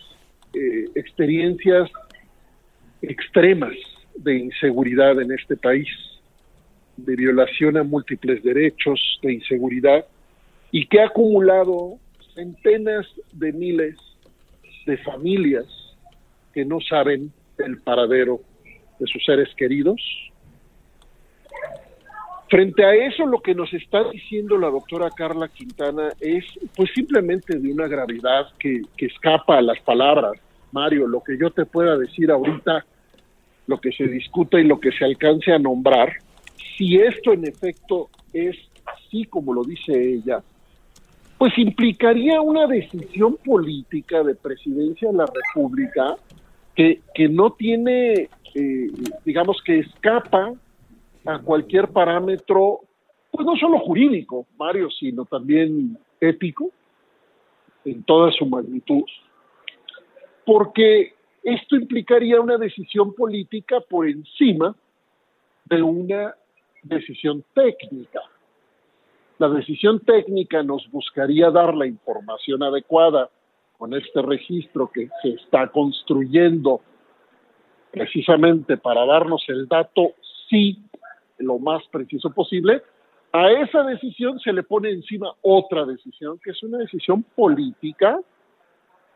[0.55, 1.91] eh, experiencias
[3.03, 3.75] extremas
[4.17, 5.89] de inseguridad en este país,
[6.97, 10.05] de violación a múltiples derechos, de inseguridad,
[10.71, 11.99] y que ha acumulado
[12.35, 13.97] centenas de miles
[14.87, 15.67] de familias
[16.53, 18.41] que no saben el paradero
[18.99, 20.01] de sus seres queridos.
[22.51, 27.59] Frente a eso, lo que nos está diciendo la doctora Carla Quintana es pues simplemente
[27.59, 30.33] de una gravedad que, que escapa a las palabras
[30.73, 32.85] Mario, lo que yo te pueda decir ahorita,
[33.67, 36.13] lo que se discuta y lo que se alcance a nombrar,
[36.77, 40.43] si esto en efecto es así como lo dice ella,
[41.37, 46.17] pues implicaría una decisión política de presidencia de la República
[46.75, 48.91] que, que no tiene, eh,
[49.25, 50.53] digamos que escapa
[51.25, 52.81] a cualquier parámetro,
[53.31, 56.71] pues no solo jurídico, Mario, sino también ético,
[57.85, 59.05] en toda su magnitud,
[60.49, 64.75] porque esto implicaría una decisión política por encima
[65.67, 66.35] de una
[66.83, 68.23] decisión técnica.
[69.37, 73.29] La decisión técnica nos buscaría dar la información adecuada
[73.77, 76.81] con este registro que se está construyendo
[77.91, 80.15] precisamente para darnos el dato
[80.49, 80.83] sí
[81.37, 82.83] lo más preciso posible,
[83.33, 88.19] a esa decisión se le pone encima otra decisión, que es una decisión política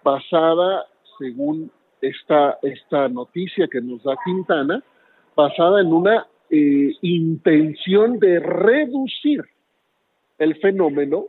[0.05, 0.87] basada,
[1.22, 4.82] según esta, esta noticia que nos da Quintana,
[5.37, 9.42] basada en una eh, intención de reducir
[10.38, 11.26] el fenómeno,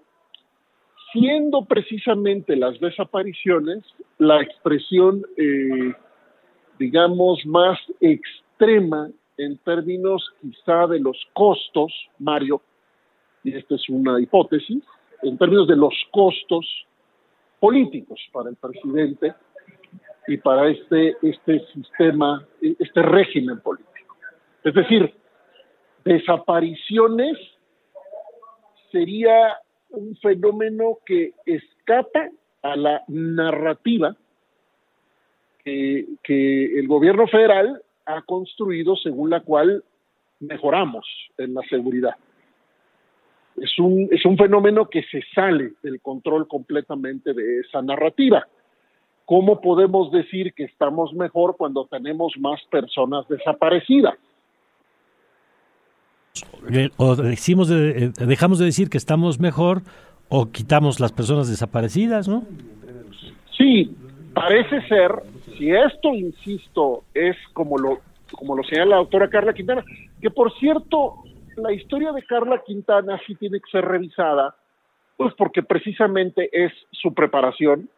[1.11, 3.83] siendo precisamente las desapariciones
[4.17, 5.93] la expresión, eh,
[6.79, 12.61] digamos, más extrema en términos quizá de los costos, Mario,
[13.43, 14.83] y esta es una hipótesis,
[15.21, 16.65] en términos de los costos
[17.59, 19.33] políticos para el presidente
[20.27, 24.15] y para este, este sistema, este régimen político.
[24.63, 25.13] Es decir,
[26.05, 27.37] desapariciones
[28.91, 29.57] sería
[29.89, 32.29] un fenómeno que escapa
[32.61, 34.15] a la narrativa
[35.63, 39.83] que, que el gobierno federal ha construido según la cual
[40.39, 41.05] mejoramos
[41.37, 42.15] en la seguridad.
[43.57, 48.47] Es un, es un fenómeno que se sale del control completamente de esa narrativa.
[49.33, 54.13] ¿Cómo podemos decir que estamos mejor cuando tenemos más personas desaparecidas?
[56.97, 59.81] O decimos de, eh, dejamos de decir que estamos mejor
[60.29, 62.43] o quitamos las personas desaparecidas, ¿no?
[63.57, 63.97] Sí,
[64.35, 65.11] parece ser,
[65.57, 68.01] si esto, insisto, es como lo,
[68.33, 69.83] como lo señala la autora Carla Quintana,
[70.21, 71.23] que por cierto,
[71.55, 74.55] la historia de Carla Quintana sí tiene que ser revisada,
[75.17, 77.89] pues porque precisamente es su preparación,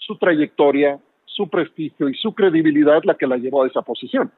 [0.00, 4.30] su trayectoria, su prestigio y su credibilidad la que la llevó a esa posición.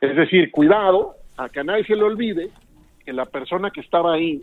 [0.00, 2.50] Es decir, cuidado, a que a nadie se le olvide
[3.04, 4.42] que la persona que estaba ahí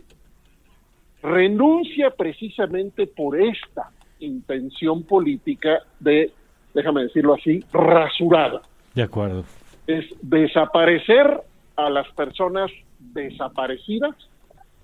[1.22, 6.32] renuncia precisamente por esta intención política de,
[6.74, 8.62] déjame decirlo así, rasurada.
[8.94, 9.44] De acuerdo.
[9.86, 11.42] Es desaparecer
[11.76, 14.14] a las personas desaparecidas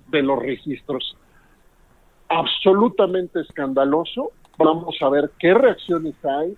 [0.08, 1.16] de los registros.
[2.28, 4.32] Absolutamente escandaloso.
[4.58, 6.56] Vamos a ver qué reacciones hay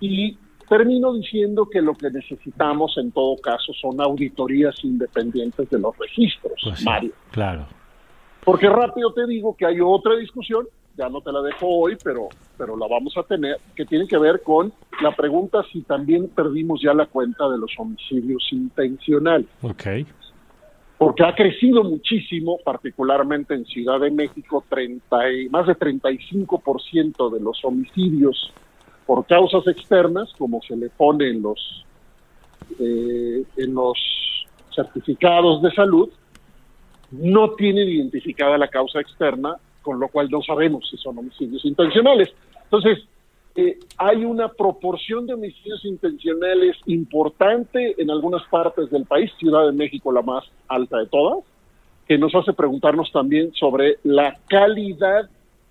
[0.00, 0.36] y
[0.68, 6.54] termino diciendo que lo que necesitamos en todo caso son auditorías independientes de los registros,
[6.62, 7.12] pues Mario.
[7.30, 7.66] Claro.
[8.44, 10.66] Porque rápido te digo que hay otra discusión,
[10.96, 14.18] ya no te la dejo hoy, pero, pero la vamos a tener, que tiene que
[14.18, 19.46] ver con la pregunta si también perdimos ya la cuenta de los homicidios intencionales.
[19.62, 19.86] Ok.
[21.02, 27.40] Porque ha crecido muchísimo, particularmente en Ciudad de México, 30 y, más de 35% de
[27.40, 28.52] los homicidios
[29.04, 31.84] por causas externas, como se le pone en los,
[32.78, 33.98] eh, en los
[34.72, 36.08] certificados de salud,
[37.10, 42.28] no tienen identificada la causa externa, con lo cual no sabemos si son homicidios intencionales.
[42.62, 43.00] Entonces,
[43.54, 49.72] eh, hay una proporción de homicidios intencionales importante en algunas partes del país, Ciudad de
[49.72, 51.44] México la más alta de todas,
[52.08, 55.28] que nos hace preguntarnos también sobre la calidad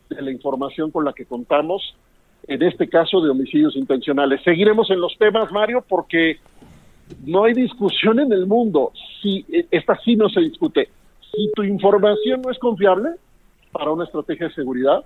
[0.10, 1.96] de la información con la que contamos
[2.48, 4.42] en este caso de homicidios intencionales.
[4.44, 6.38] Seguiremos en los temas, Mario, porque
[7.26, 8.92] no hay discusión en el mundo.
[9.22, 10.90] Si esta sí no se discute.
[11.32, 13.12] Si tu información no es confiable
[13.72, 15.04] para una estrategia de seguridad,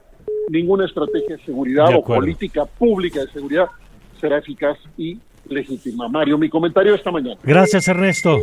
[0.50, 3.68] ninguna estrategia de seguridad o política pública de seguridad
[4.20, 6.08] será eficaz y legítima.
[6.08, 7.40] Mario, mi comentario esta mañana.
[7.44, 8.40] Gracias, Ernesto.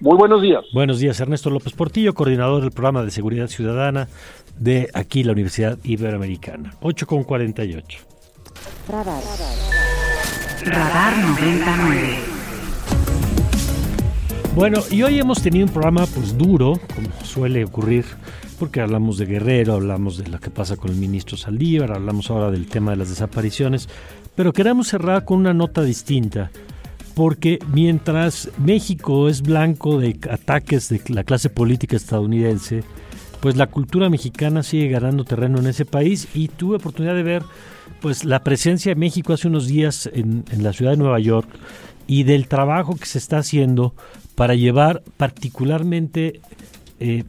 [0.00, 0.64] Muy buenos días.
[0.72, 4.08] Buenos días, Ernesto López Portillo, coordinador del programa de seguridad ciudadana
[4.56, 6.74] de aquí la Universidad Iberoamericana.
[6.80, 7.98] 8 con 48.
[8.88, 9.22] Radar.
[10.64, 12.38] Radar 99.
[14.54, 18.04] Bueno, y hoy hemos tenido un programa pues duro, como suele ocurrir,
[18.58, 22.50] porque hablamos de Guerrero, hablamos de lo que pasa con el ministro Saldívar, hablamos ahora
[22.50, 23.88] del tema de las desapariciones,
[24.34, 26.50] pero queremos cerrar con una nota distinta,
[27.14, 32.82] porque mientras México es blanco de ataques de la clase política estadounidense,
[33.40, 37.42] pues la cultura mexicana sigue ganando terreno en ese país y tuve oportunidad de ver
[38.00, 41.48] pues la presencia de México hace unos días en, la ciudad de Nueva York
[42.06, 43.94] y del trabajo que se está haciendo
[44.34, 46.40] para llevar particularmente
[47.00, 47.24] eh,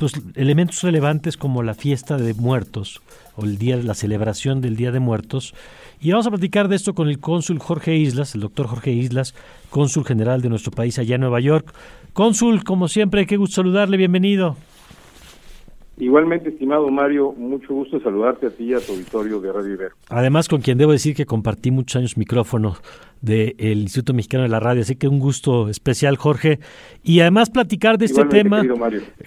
[0.00, 3.02] pues, elementos relevantes como la fiesta de muertos
[3.36, 5.54] o el día, la celebración del Día de Muertos.
[6.00, 9.34] Y vamos a platicar de esto con el cónsul Jorge Islas, el doctor Jorge Islas,
[9.68, 11.74] cónsul general de nuestro país allá en Nueva York.
[12.14, 14.56] Cónsul, como siempre, qué gusto saludarle, bienvenido.
[16.00, 19.94] Igualmente, estimado Mario, mucho gusto saludarte a ti y a tu auditorio de Radio Ibero.
[20.08, 22.76] Además, con quien debo decir que compartí muchos años micrófono
[23.20, 26.58] del Instituto Mexicano de la Radio, así que un gusto especial, Jorge.
[27.02, 28.62] Y además platicar de este tema.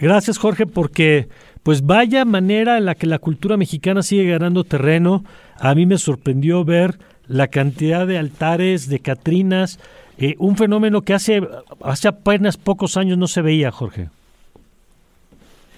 [0.01, 1.28] Gracias, Jorge, porque
[1.61, 5.24] pues vaya manera en la que la cultura mexicana sigue ganando terreno.
[5.59, 6.97] A mí me sorprendió ver
[7.28, 9.80] la cantidad de altares, de Catrinas,
[10.17, 11.47] eh, un fenómeno que hace,
[11.84, 14.09] hace apenas pocos años no se veía, Jorge.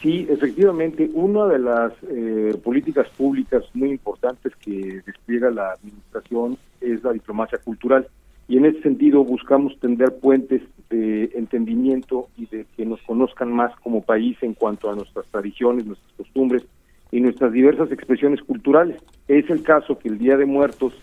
[0.05, 7.03] Sí, efectivamente, una de las eh, políticas públicas muy importantes que despliega la administración es
[7.03, 8.07] la diplomacia cultural
[8.47, 13.75] y en ese sentido buscamos tender puentes de entendimiento y de que nos conozcan más
[13.79, 16.63] como país en cuanto a nuestras tradiciones, nuestras costumbres
[17.09, 19.01] y nuestras diversas expresiones culturales.
[19.27, 20.93] Es el caso que el Día de Muertos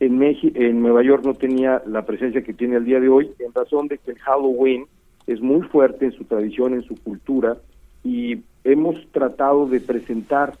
[0.00, 3.30] en México, en Nueva York no tenía la presencia que tiene el día de hoy
[3.40, 4.86] en razón de que el Halloween
[5.26, 7.58] es muy fuerte en su tradición, en su cultura
[8.04, 10.54] y hemos tratado de presentar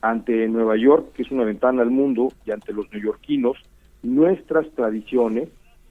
[0.00, 3.56] ante Nueva York, que es una ventana al mundo, y ante los neoyorquinos,
[4.02, 5.48] nuestras tradiciones,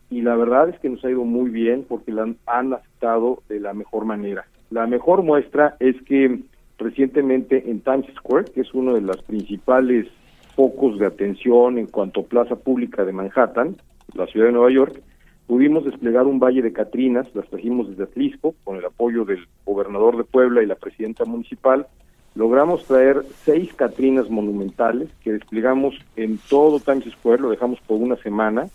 [0.10, 3.60] y la verdad es que nos ha ido muy bien porque la han aceptado de
[3.60, 4.46] la mejor manera.
[4.70, 6.40] La mejor muestra es que
[6.78, 10.08] recientemente en Times Square, que es uno de los principales
[10.56, 13.76] focos de atención en cuanto a plaza pública de Manhattan,
[14.14, 15.02] la ciudad de Nueva York,
[15.48, 20.18] Pudimos desplegar un valle de Catrinas, las trajimos desde Atlisco, con el apoyo del gobernador
[20.18, 21.86] de Puebla y la presidenta municipal.
[22.34, 28.16] Logramos traer seis Catrinas monumentales que desplegamos en todo Times Square, lo dejamos por una
[28.18, 28.68] semana,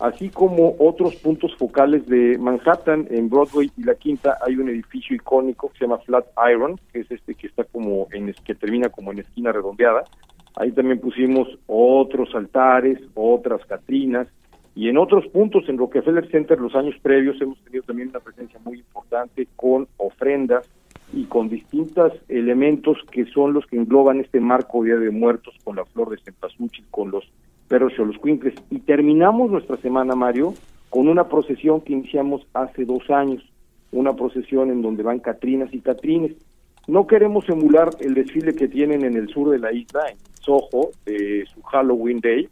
[0.00, 5.14] así como otros puntos focales de Manhattan, en Broadway y la Quinta hay un edificio
[5.14, 8.08] icónico que se llama Flat Iron, que es este que está como
[8.44, 10.04] que termina como en esquina redondeada.
[10.56, 14.26] Ahí también pusimos otros altares, otras Catrinas,
[14.76, 18.60] y en otros puntos, en Rockefeller Center, los años previos hemos tenido también una presencia
[18.62, 20.68] muy importante con ofrendas
[21.14, 25.76] y con distintos elementos que son los que engloban este marco Día de Muertos con
[25.76, 27.24] la flor de cempasúchil, con los
[27.68, 28.54] perros y los cuincles.
[28.70, 30.52] Y terminamos nuestra semana, Mario,
[30.90, 33.42] con una procesión que iniciamos hace dos años,
[33.92, 36.32] una procesión en donde van Catrinas y Catrines.
[36.86, 40.90] No queremos emular el desfile que tienen en el sur de la isla, en Soho,
[41.06, 42.46] de su Halloween Day,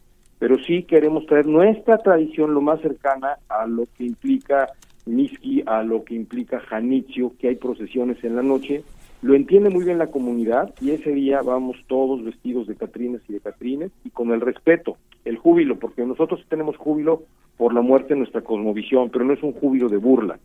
[0.45, 4.67] pero sí queremos traer nuestra tradición lo más cercana a lo que implica
[5.07, 8.85] Miski, a lo que implica Janitzio, que hay procesiones en la noche.
[9.23, 13.33] Lo entiende muy bien la comunidad y ese día vamos todos vestidos de Catrinas y
[13.33, 17.23] de Catrines y con el respeto, el júbilo, porque nosotros tenemos júbilo
[17.57, 20.39] por la muerte de nuestra cosmovisión, pero no es un júbilo de burla,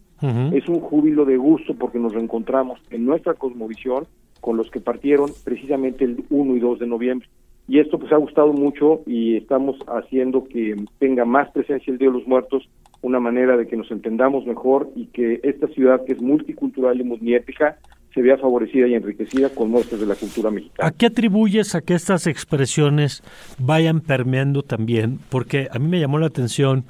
[0.54, 4.08] es un júbilo de gusto porque nos reencontramos en nuestra cosmovisión
[4.40, 7.28] con los que partieron precisamente el 1 y 2 de noviembre
[7.70, 12.08] y esto pues ha gustado mucho y estamos haciendo que tenga más presencia el Día
[12.08, 12.68] de los Muertos,
[13.04, 17.04] una manera de que nos entendamos mejor y que esta ciudad que es multicultural y
[17.04, 17.78] multiética
[18.12, 20.90] se vea favorecida y enriquecida con muestras de la cultura mexicana.
[20.90, 23.22] ¿A qué atribuyes a que estas expresiones
[23.60, 25.20] vayan permeando también?
[25.30, 26.86] Porque a mí me llamó la atención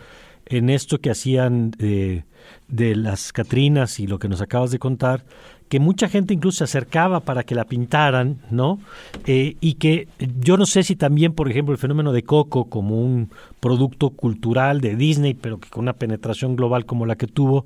[0.45, 2.23] en esto que hacían de,
[2.69, 5.25] de las Catrinas y lo que nos acabas de contar,
[5.69, 8.79] que mucha gente incluso se acercaba para que la pintaran, ¿no?
[9.27, 10.07] Eh, y que
[10.41, 14.81] yo no sé si también, por ejemplo, el fenómeno de Coco como un producto cultural
[14.81, 17.65] de Disney, pero que con una penetración global como la que tuvo,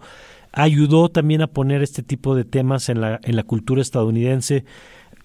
[0.51, 4.65] ayudó también a poner este tipo de temas en la, en la cultura estadounidense.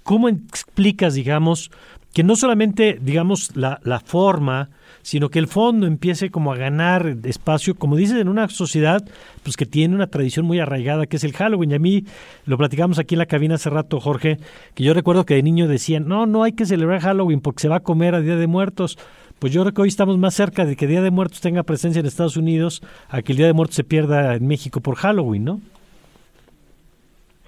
[0.05, 1.73] ¿Cómo explicas, digamos,
[2.19, 4.71] que no solamente, digamos, la, la forma,
[5.03, 9.05] sino que el fondo empiece como a ganar espacio, como dices, en una sociedad
[9.45, 11.71] pues que tiene una tradición muy arraigada que es el Halloween.
[11.71, 12.05] Y a mí
[12.45, 14.39] lo platicamos aquí en la cabina hace rato, Jorge,
[14.75, 17.69] que yo recuerdo que de niño decían, no, no hay que celebrar Halloween porque se
[17.69, 18.99] va a comer a Día de Muertos.
[19.39, 22.01] Pues yo creo que hoy estamos más cerca de que Día de Muertos tenga presencia
[22.01, 25.45] en Estados Unidos a que el Día de Muertos se pierda en México por Halloween,
[25.45, 25.61] ¿no?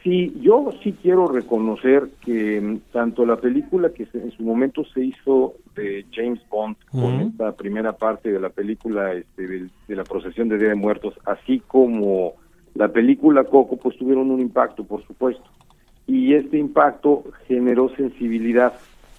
[0.02, 5.04] Sí, yo sí quiero reconocer que mm, tanto la película que en su momento se
[5.04, 10.48] hizo de James Bond, con esta primera parte de la película este, de, la procesión
[10.48, 12.32] de Día de Muertos, así como
[12.74, 15.44] la película Coco, pues tuvieron un impacto, por supuesto.
[16.06, 18.72] Y este impacto generó sensibilidad.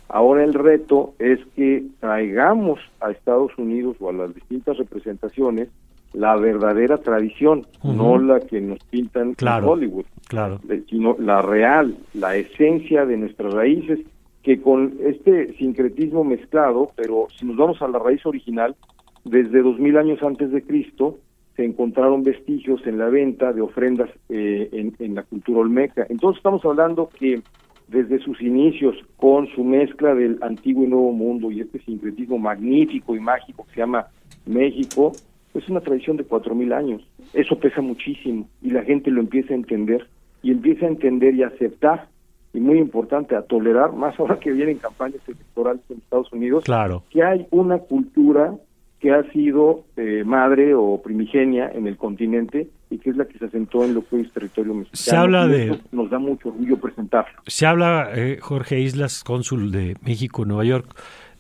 [0.09, 5.69] Ahora el reto es que traigamos a Estados Unidos o a las distintas representaciones
[6.13, 10.59] la verdadera tradición, no la que nos pintan en Hollywood, claro.
[10.89, 13.99] sino la real, la esencia de nuestras raíces,
[14.43, 18.75] que con este sincretismo mezclado, pero si nos vamos a la raíz original,
[19.23, 21.17] desde dos mil años antes de Cristo,
[21.55, 26.05] se encontraron vestigios en la venta de ofrendas eh, en, en la cultura olmeca.
[26.09, 27.41] Entonces estamos hablando que
[27.87, 33.15] desde sus inicios, con su mezcla del antiguo y nuevo mundo y este sincretismo magnífico
[33.15, 34.07] y mágico que se llama
[34.45, 35.11] México,
[35.53, 37.01] es una tradición de cuatro mil años.
[37.33, 40.07] Eso pesa muchísimo y la gente lo empieza a entender
[40.43, 42.07] y empieza a entender y aceptar
[42.53, 47.03] y muy importante a tolerar más ahora que vienen campañas electorales en Estados Unidos claro.
[47.09, 48.53] que hay una cultura
[48.99, 53.39] que ha sido eh, madre o primigenia en el continente y que es la que
[53.39, 54.95] se asentó en lo que es territorio mexicano.
[55.01, 57.39] Se habla Y de- nos da mucho orgullo presentarlo.
[57.47, 60.85] Se habla, eh, Jorge Islas, cónsul de México Nueva York,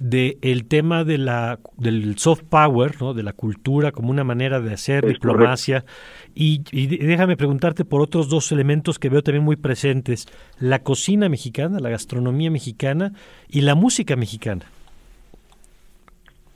[0.01, 3.13] de el tema de la del soft power, ¿no?
[3.13, 5.85] de la cultura como una manera de hacer Es diplomacia.
[6.33, 10.27] Y, y déjame preguntarte por otros dos elementos que veo también muy presentes,
[10.59, 13.13] la cocina mexicana, la gastronomía mexicana
[13.47, 14.65] y la música mexicana.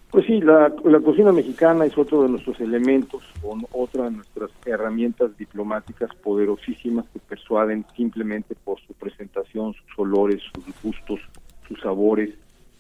[0.10, 4.50] Pues sí, la, la cocina mexicana es otro de nuestros elementos, o otra de nuestras
[4.66, 11.20] herramientas diplomáticas poderosísimas que persuaden simplemente por su presentación, sus olores, sus gustos,
[11.68, 12.32] sus sabores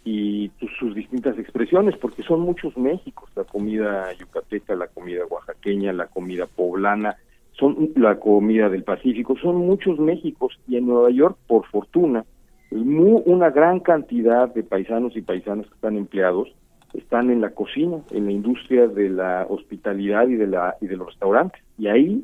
[0.05, 5.91] y sus, sus distintas expresiones, porque son muchos Méxicos, la comida yucateca, la comida oaxaqueña,
[5.91, 7.17] la comida poblana,
[7.53, 12.23] son la comida del Pacífico, son muchos Méxicos y en Nueva York, por fortuna,
[12.71, 16.53] mu- una gran cantidad de paisanos y paisanas que están empleados
[16.93, 20.95] están en la cocina, en la industria de la hospitalidad y de la y de
[20.95, 21.61] los restaurantes.
[21.77, 22.23] Y ahí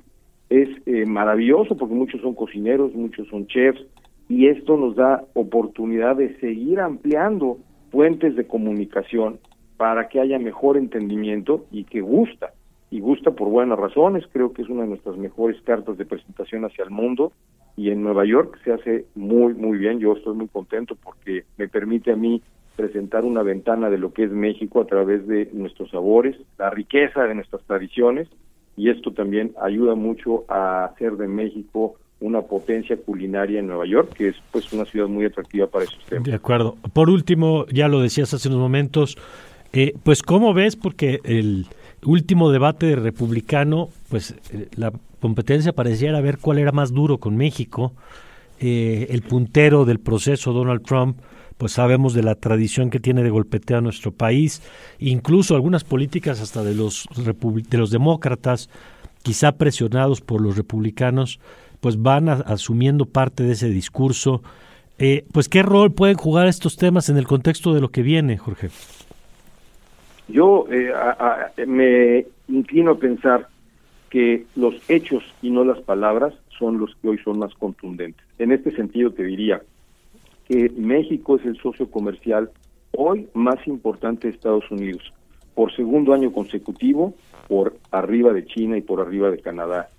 [0.49, 3.81] es eh, maravilloso porque muchos son cocineros, muchos son chefs
[4.29, 7.57] y esto nos da oportunidad de seguir ampliando
[7.91, 9.39] puentes de comunicación
[9.77, 12.53] para que haya mejor entendimiento y que gusta
[12.89, 14.25] y gusta por buenas razones.
[14.31, 17.31] Creo que es una de nuestras mejores cartas de presentación hacia el mundo
[17.75, 19.99] y en Nueva York se hace muy muy bien.
[19.99, 22.41] Yo estoy muy contento porque me permite a mí
[22.75, 27.23] presentar una ventana de lo que es México a través de nuestros sabores, la riqueza
[27.23, 28.27] de nuestras tradiciones
[28.77, 34.13] y esto también ayuda mucho a hacer de México una potencia culinaria en Nueva York,
[34.13, 36.23] que es pues una ciudad muy atractiva para esos temas.
[36.23, 36.77] De acuerdo.
[36.93, 39.17] Por último, ya lo decías hace unos momentos,
[39.73, 40.75] eh, pues ¿cómo ves?
[40.75, 41.65] Porque el
[42.05, 47.93] último debate republicano, pues eh, la competencia pareciera ver cuál era más duro con México.
[48.59, 51.17] Eh, el puntero del proceso Donald Trump,
[51.57, 54.61] pues sabemos de la tradición que tiene de golpetear a nuestro país,
[54.99, 58.69] incluso algunas políticas hasta de los de los demócratas,
[59.23, 61.39] quizá presionados por los republicanos,
[61.81, 64.41] pues van a- asumiendo parte de ese discurso.
[64.97, 68.37] Eh, pues qué rol pueden jugar estos temas en el contexto de lo que viene,
[68.37, 68.69] Jorge.
[70.27, 73.47] Yo eh, a- me inclino a pensar
[74.09, 78.23] que los hechos y no las palabras son los que hoy son más contundentes.
[78.37, 79.61] En este sentido te diría
[80.47, 82.49] que México es el socio comercial
[82.91, 85.01] hoy más importante de Estados Unidos,
[85.55, 87.13] por segundo año consecutivo,
[87.47, 89.89] por arriba de China y por arriba de Canadá.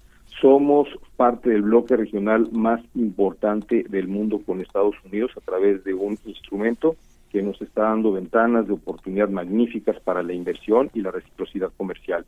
[0.41, 5.95] Somos parte del bloque regional más importante del mundo con Estados Unidos a través de
[5.95, 6.97] un instrumento
[7.31, 12.27] que nos está dando ventanas de oportunidad magníficas para la inversión y la reciprocidad comercial.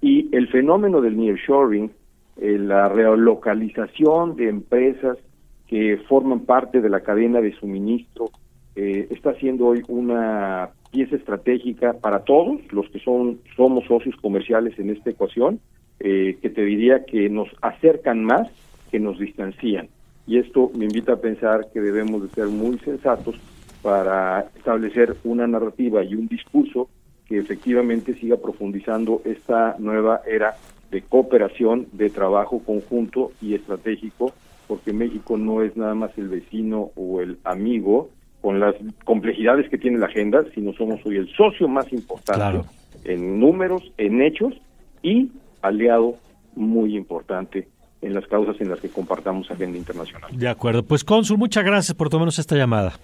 [0.00, 1.90] Y el fenómeno del nearshoring,
[2.38, 5.18] eh, la relocalización de empresas
[5.66, 8.30] que forman parte de la cadena de suministro,
[8.76, 14.78] eh, está siendo hoy una pieza estratégica para todos los que son somos socios comerciales
[14.78, 15.60] en esta ecuación,
[16.00, 18.48] eh, que te diría que nos acercan más
[18.90, 19.88] que nos distancian.
[20.26, 23.36] Y esto me invita a pensar que debemos de ser muy sensatos
[23.82, 26.88] para establecer una narrativa y un discurso
[27.28, 30.54] que efectivamente siga profundizando esta nueva era
[30.90, 34.32] de cooperación, de trabajo conjunto y estratégico,
[34.68, 38.74] porque México no es nada más el vecino o el amigo con las
[39.04, 42.64] complejidades que tiene la agenda, sino somos hoy el socio más importante Claro.
[43.04, 44.54] en números, en hechos
[45.02, 45.30] y
[45.62, 46.16] aliado
[46.54, 47.68] muy importante
[48.02, 50.30] en las causas en las que compartamos agenda internacional.
[50.36, 50.82] De acuerdo.
[50.82, 52.94] Pues, cónsul, muchas gracias por tomarnos esta llamada.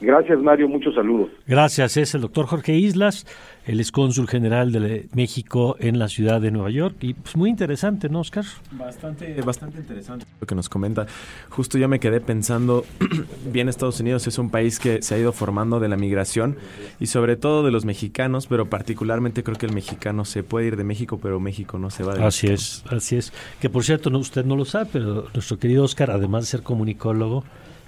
[0.00, 0.68] Gracias, Mario.
[0.68, 1.30] Muchos saludos.
[1.46, 1.96] Gracias.
[1.96, 3.26] Es el doctor Jorge Islas,
[3.66, 6.96] el excónsul general de México en la ciudad de Nueva York.
[7.00, 8.44] Y pues muy interesante, ¿no, Oscar?
[8.72, 11.06] Bastante, bastante interesante lo que nos comenta.
[11.48, 12.84] Justo yo me quedé pensando,
[13.52, 16.56] bien Estados Unidos es un país que se ha ido formando de la migración
[17.00, 20.76] y sobre todo de los mexicanos, pero particularmente creo que el mexicano se puede ir
[20.76, 23.32] de México, pero México no se va de Así es, así es.
[23.60, 26.62] Que por cierto, no, usted no lo sabe, pero nuestro querido Oscar, además de ser
[26.62, 27.44] comunicólogo,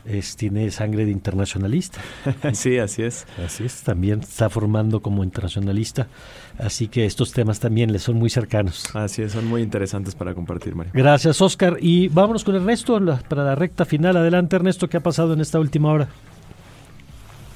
[0.08, 2.00] es, tiene sangre de internacionalista.
[2.52, 3.26] sí, así es.
[3.44, 6.06] Así es, también está formando como internacionalista.
[6.58, 8.94] Así que estos temas también le son muy cercanos.
[8.94, 10.92] Así es, son muy interesantes para compartir, Mario.
[10.94, 11.76] Gracias, Oscar.
[11.80, 14.16] Y vámonos con Ernesto la- para la recta final.
[14.16, 16.08] Adelante, Ernesto, ¿qué ha pasado en esta última hora?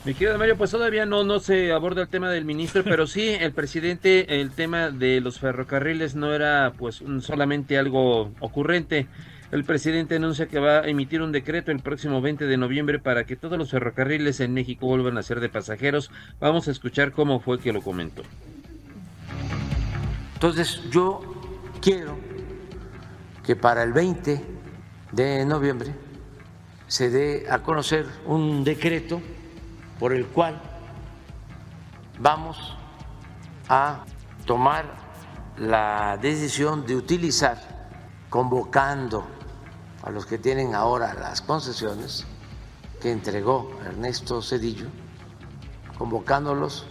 [0.04, 3.28] Mi querido Mario, pues todavía no, no se aborda el tema del ministro, pero sí
[3.38, 9.08] el presidente, el tema de los ferrocarriles no era pues solamente algo ocurrente.
[9.52, 13.24] El presidente anuncia que va a emitir un decreto el próximo 20 de noviembre para
[13.24, 16.12] que todos los ferrocarriles en México vuelvan a ser de pasajeros.
[16.38, 18.22] Vamos a escuchar cómo fue que lo comentó.
[20.34, 21.20] Entonces yo
[21.80, 22.16] quiero
[23.44, 24.40] que para el 20
[25.10, 25.94] de noviembre
[26.86, 29.20] se dé a conocer un decreto
[29.98, 30.60] por el cual
[32.20, 32.76] vamos
[33.68, 34.04] a
[34.46, 34.84] tomar
[35.58, 37.58] la decisión de utilizar,
[38.30, 39.39] convocando
[40.02, 42.24] a los que tienen ahora las concesiones
[43.00, 44.88] que entregó Ernesto Cedillo,
[45.98, 46.86] convocándolos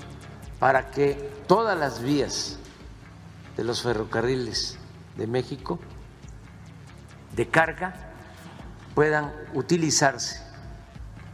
[0.59, 1.13] para que
[1.47, 2.57] todas las vías
[3.57, 4.77] de los ferrocarriles
[5.17, 5.79] de México
[7.35, 7.93] de carga
[8.95, 10.41] puedan utilizarse,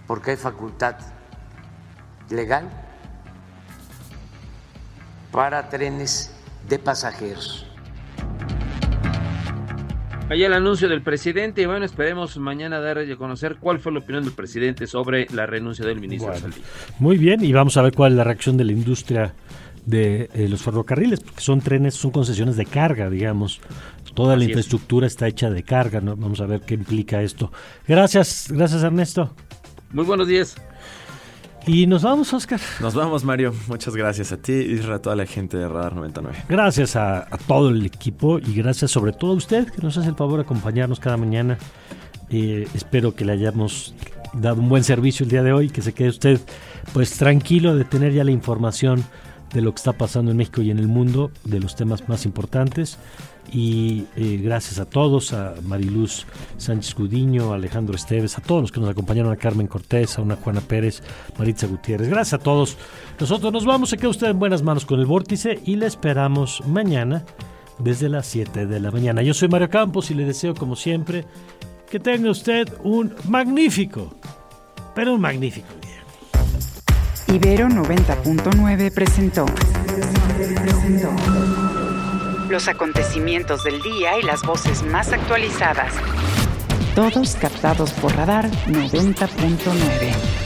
[0.08, 0.96] porque hay facultad
[2.30, 2.70] legal
[5.32, 6.32] para trenes
[6.68, 7.66] de pasajeros.
[10.28, 14.00] Ahí el anuncio del presidente y bueno, esperemos mañana dar a conocer cuál fue la
[14.00, 16.48] opinión del presidente sobre la renuncia del ministro bueno,
[16.98, 19.36] Muy bien, y vamos a ver cuál es la reacción de la industria
[19.86, 23.62] de eh, los ferrocarriles, porque son trenes, son concesiones de carga, digamos.
[24.16, 25.14] Toda Así la infraestructura es.
[25.14, 26.16] está hecha de carga, ¿no?
[26.16, 27.52] Vamos a ver qué implica esto.
[27.88, 29.36] Gracias, gracias Ernesto.
[29.92, 30.56] Muy buenos días.
[31.68, 32.60] Y nos vamos, Oscar.
[32.80, 33.54] Nos vamos, Mario.
[33.68, 36.46] Muchas gracias a ti y a toda la gente de Radar 99.
[36.48, 40.10] Gracias a, a, todo el equipo y gracias sobre todo a usted que nos hace
[40.10, 41.58] el favor de acompañarnos cada mañana.
[42.30, 43.96] Eh, espero que le hayamos
[44.34, 46.40] dado un buen servicio el día de hoy, que se quede usted
[46.94, 49.04] pues tranquilo de tener ya la información
[49.54, 52.26] de lo que está pasando en México y en el mundo, de los temas más
[52.26, 52.98] importantes.
[53.52, 56.26] Y eh, gracias a todos, a Mariluz
[56.58, 60.22] Sánchez Gudiño, a Alejandro Esteves, a todos los que nos acompañaron, a Carmen Cortés, a
[60.22, 61.02] una Juana Pérez,
[61.38, 62.10] Maritza Gutiérrez.
[62.10, 62.78] Gracias a todos.
[63.20, 66.64] Nosotros nos vamos, se queda usted en buenas manos con el vórtice y le esperamos
[66.68, 67.24] mañana
[67.80, 69.22] desde las 7 de la mañana.
[69.22, 71.26] Yo soy Mario Campos y le deseo, como siempre,
[71.90, 74.16] que tenga usted un magnífico,
[74.94, 77.36] pero un magnífico día.
[77.36, 79.46] Ibero 90.9 presentó
[82.56, 85.94] los acontecimientos del día y las voces más actualizadas.
[86.96, 90.45] Todos captados por Radar 90.9.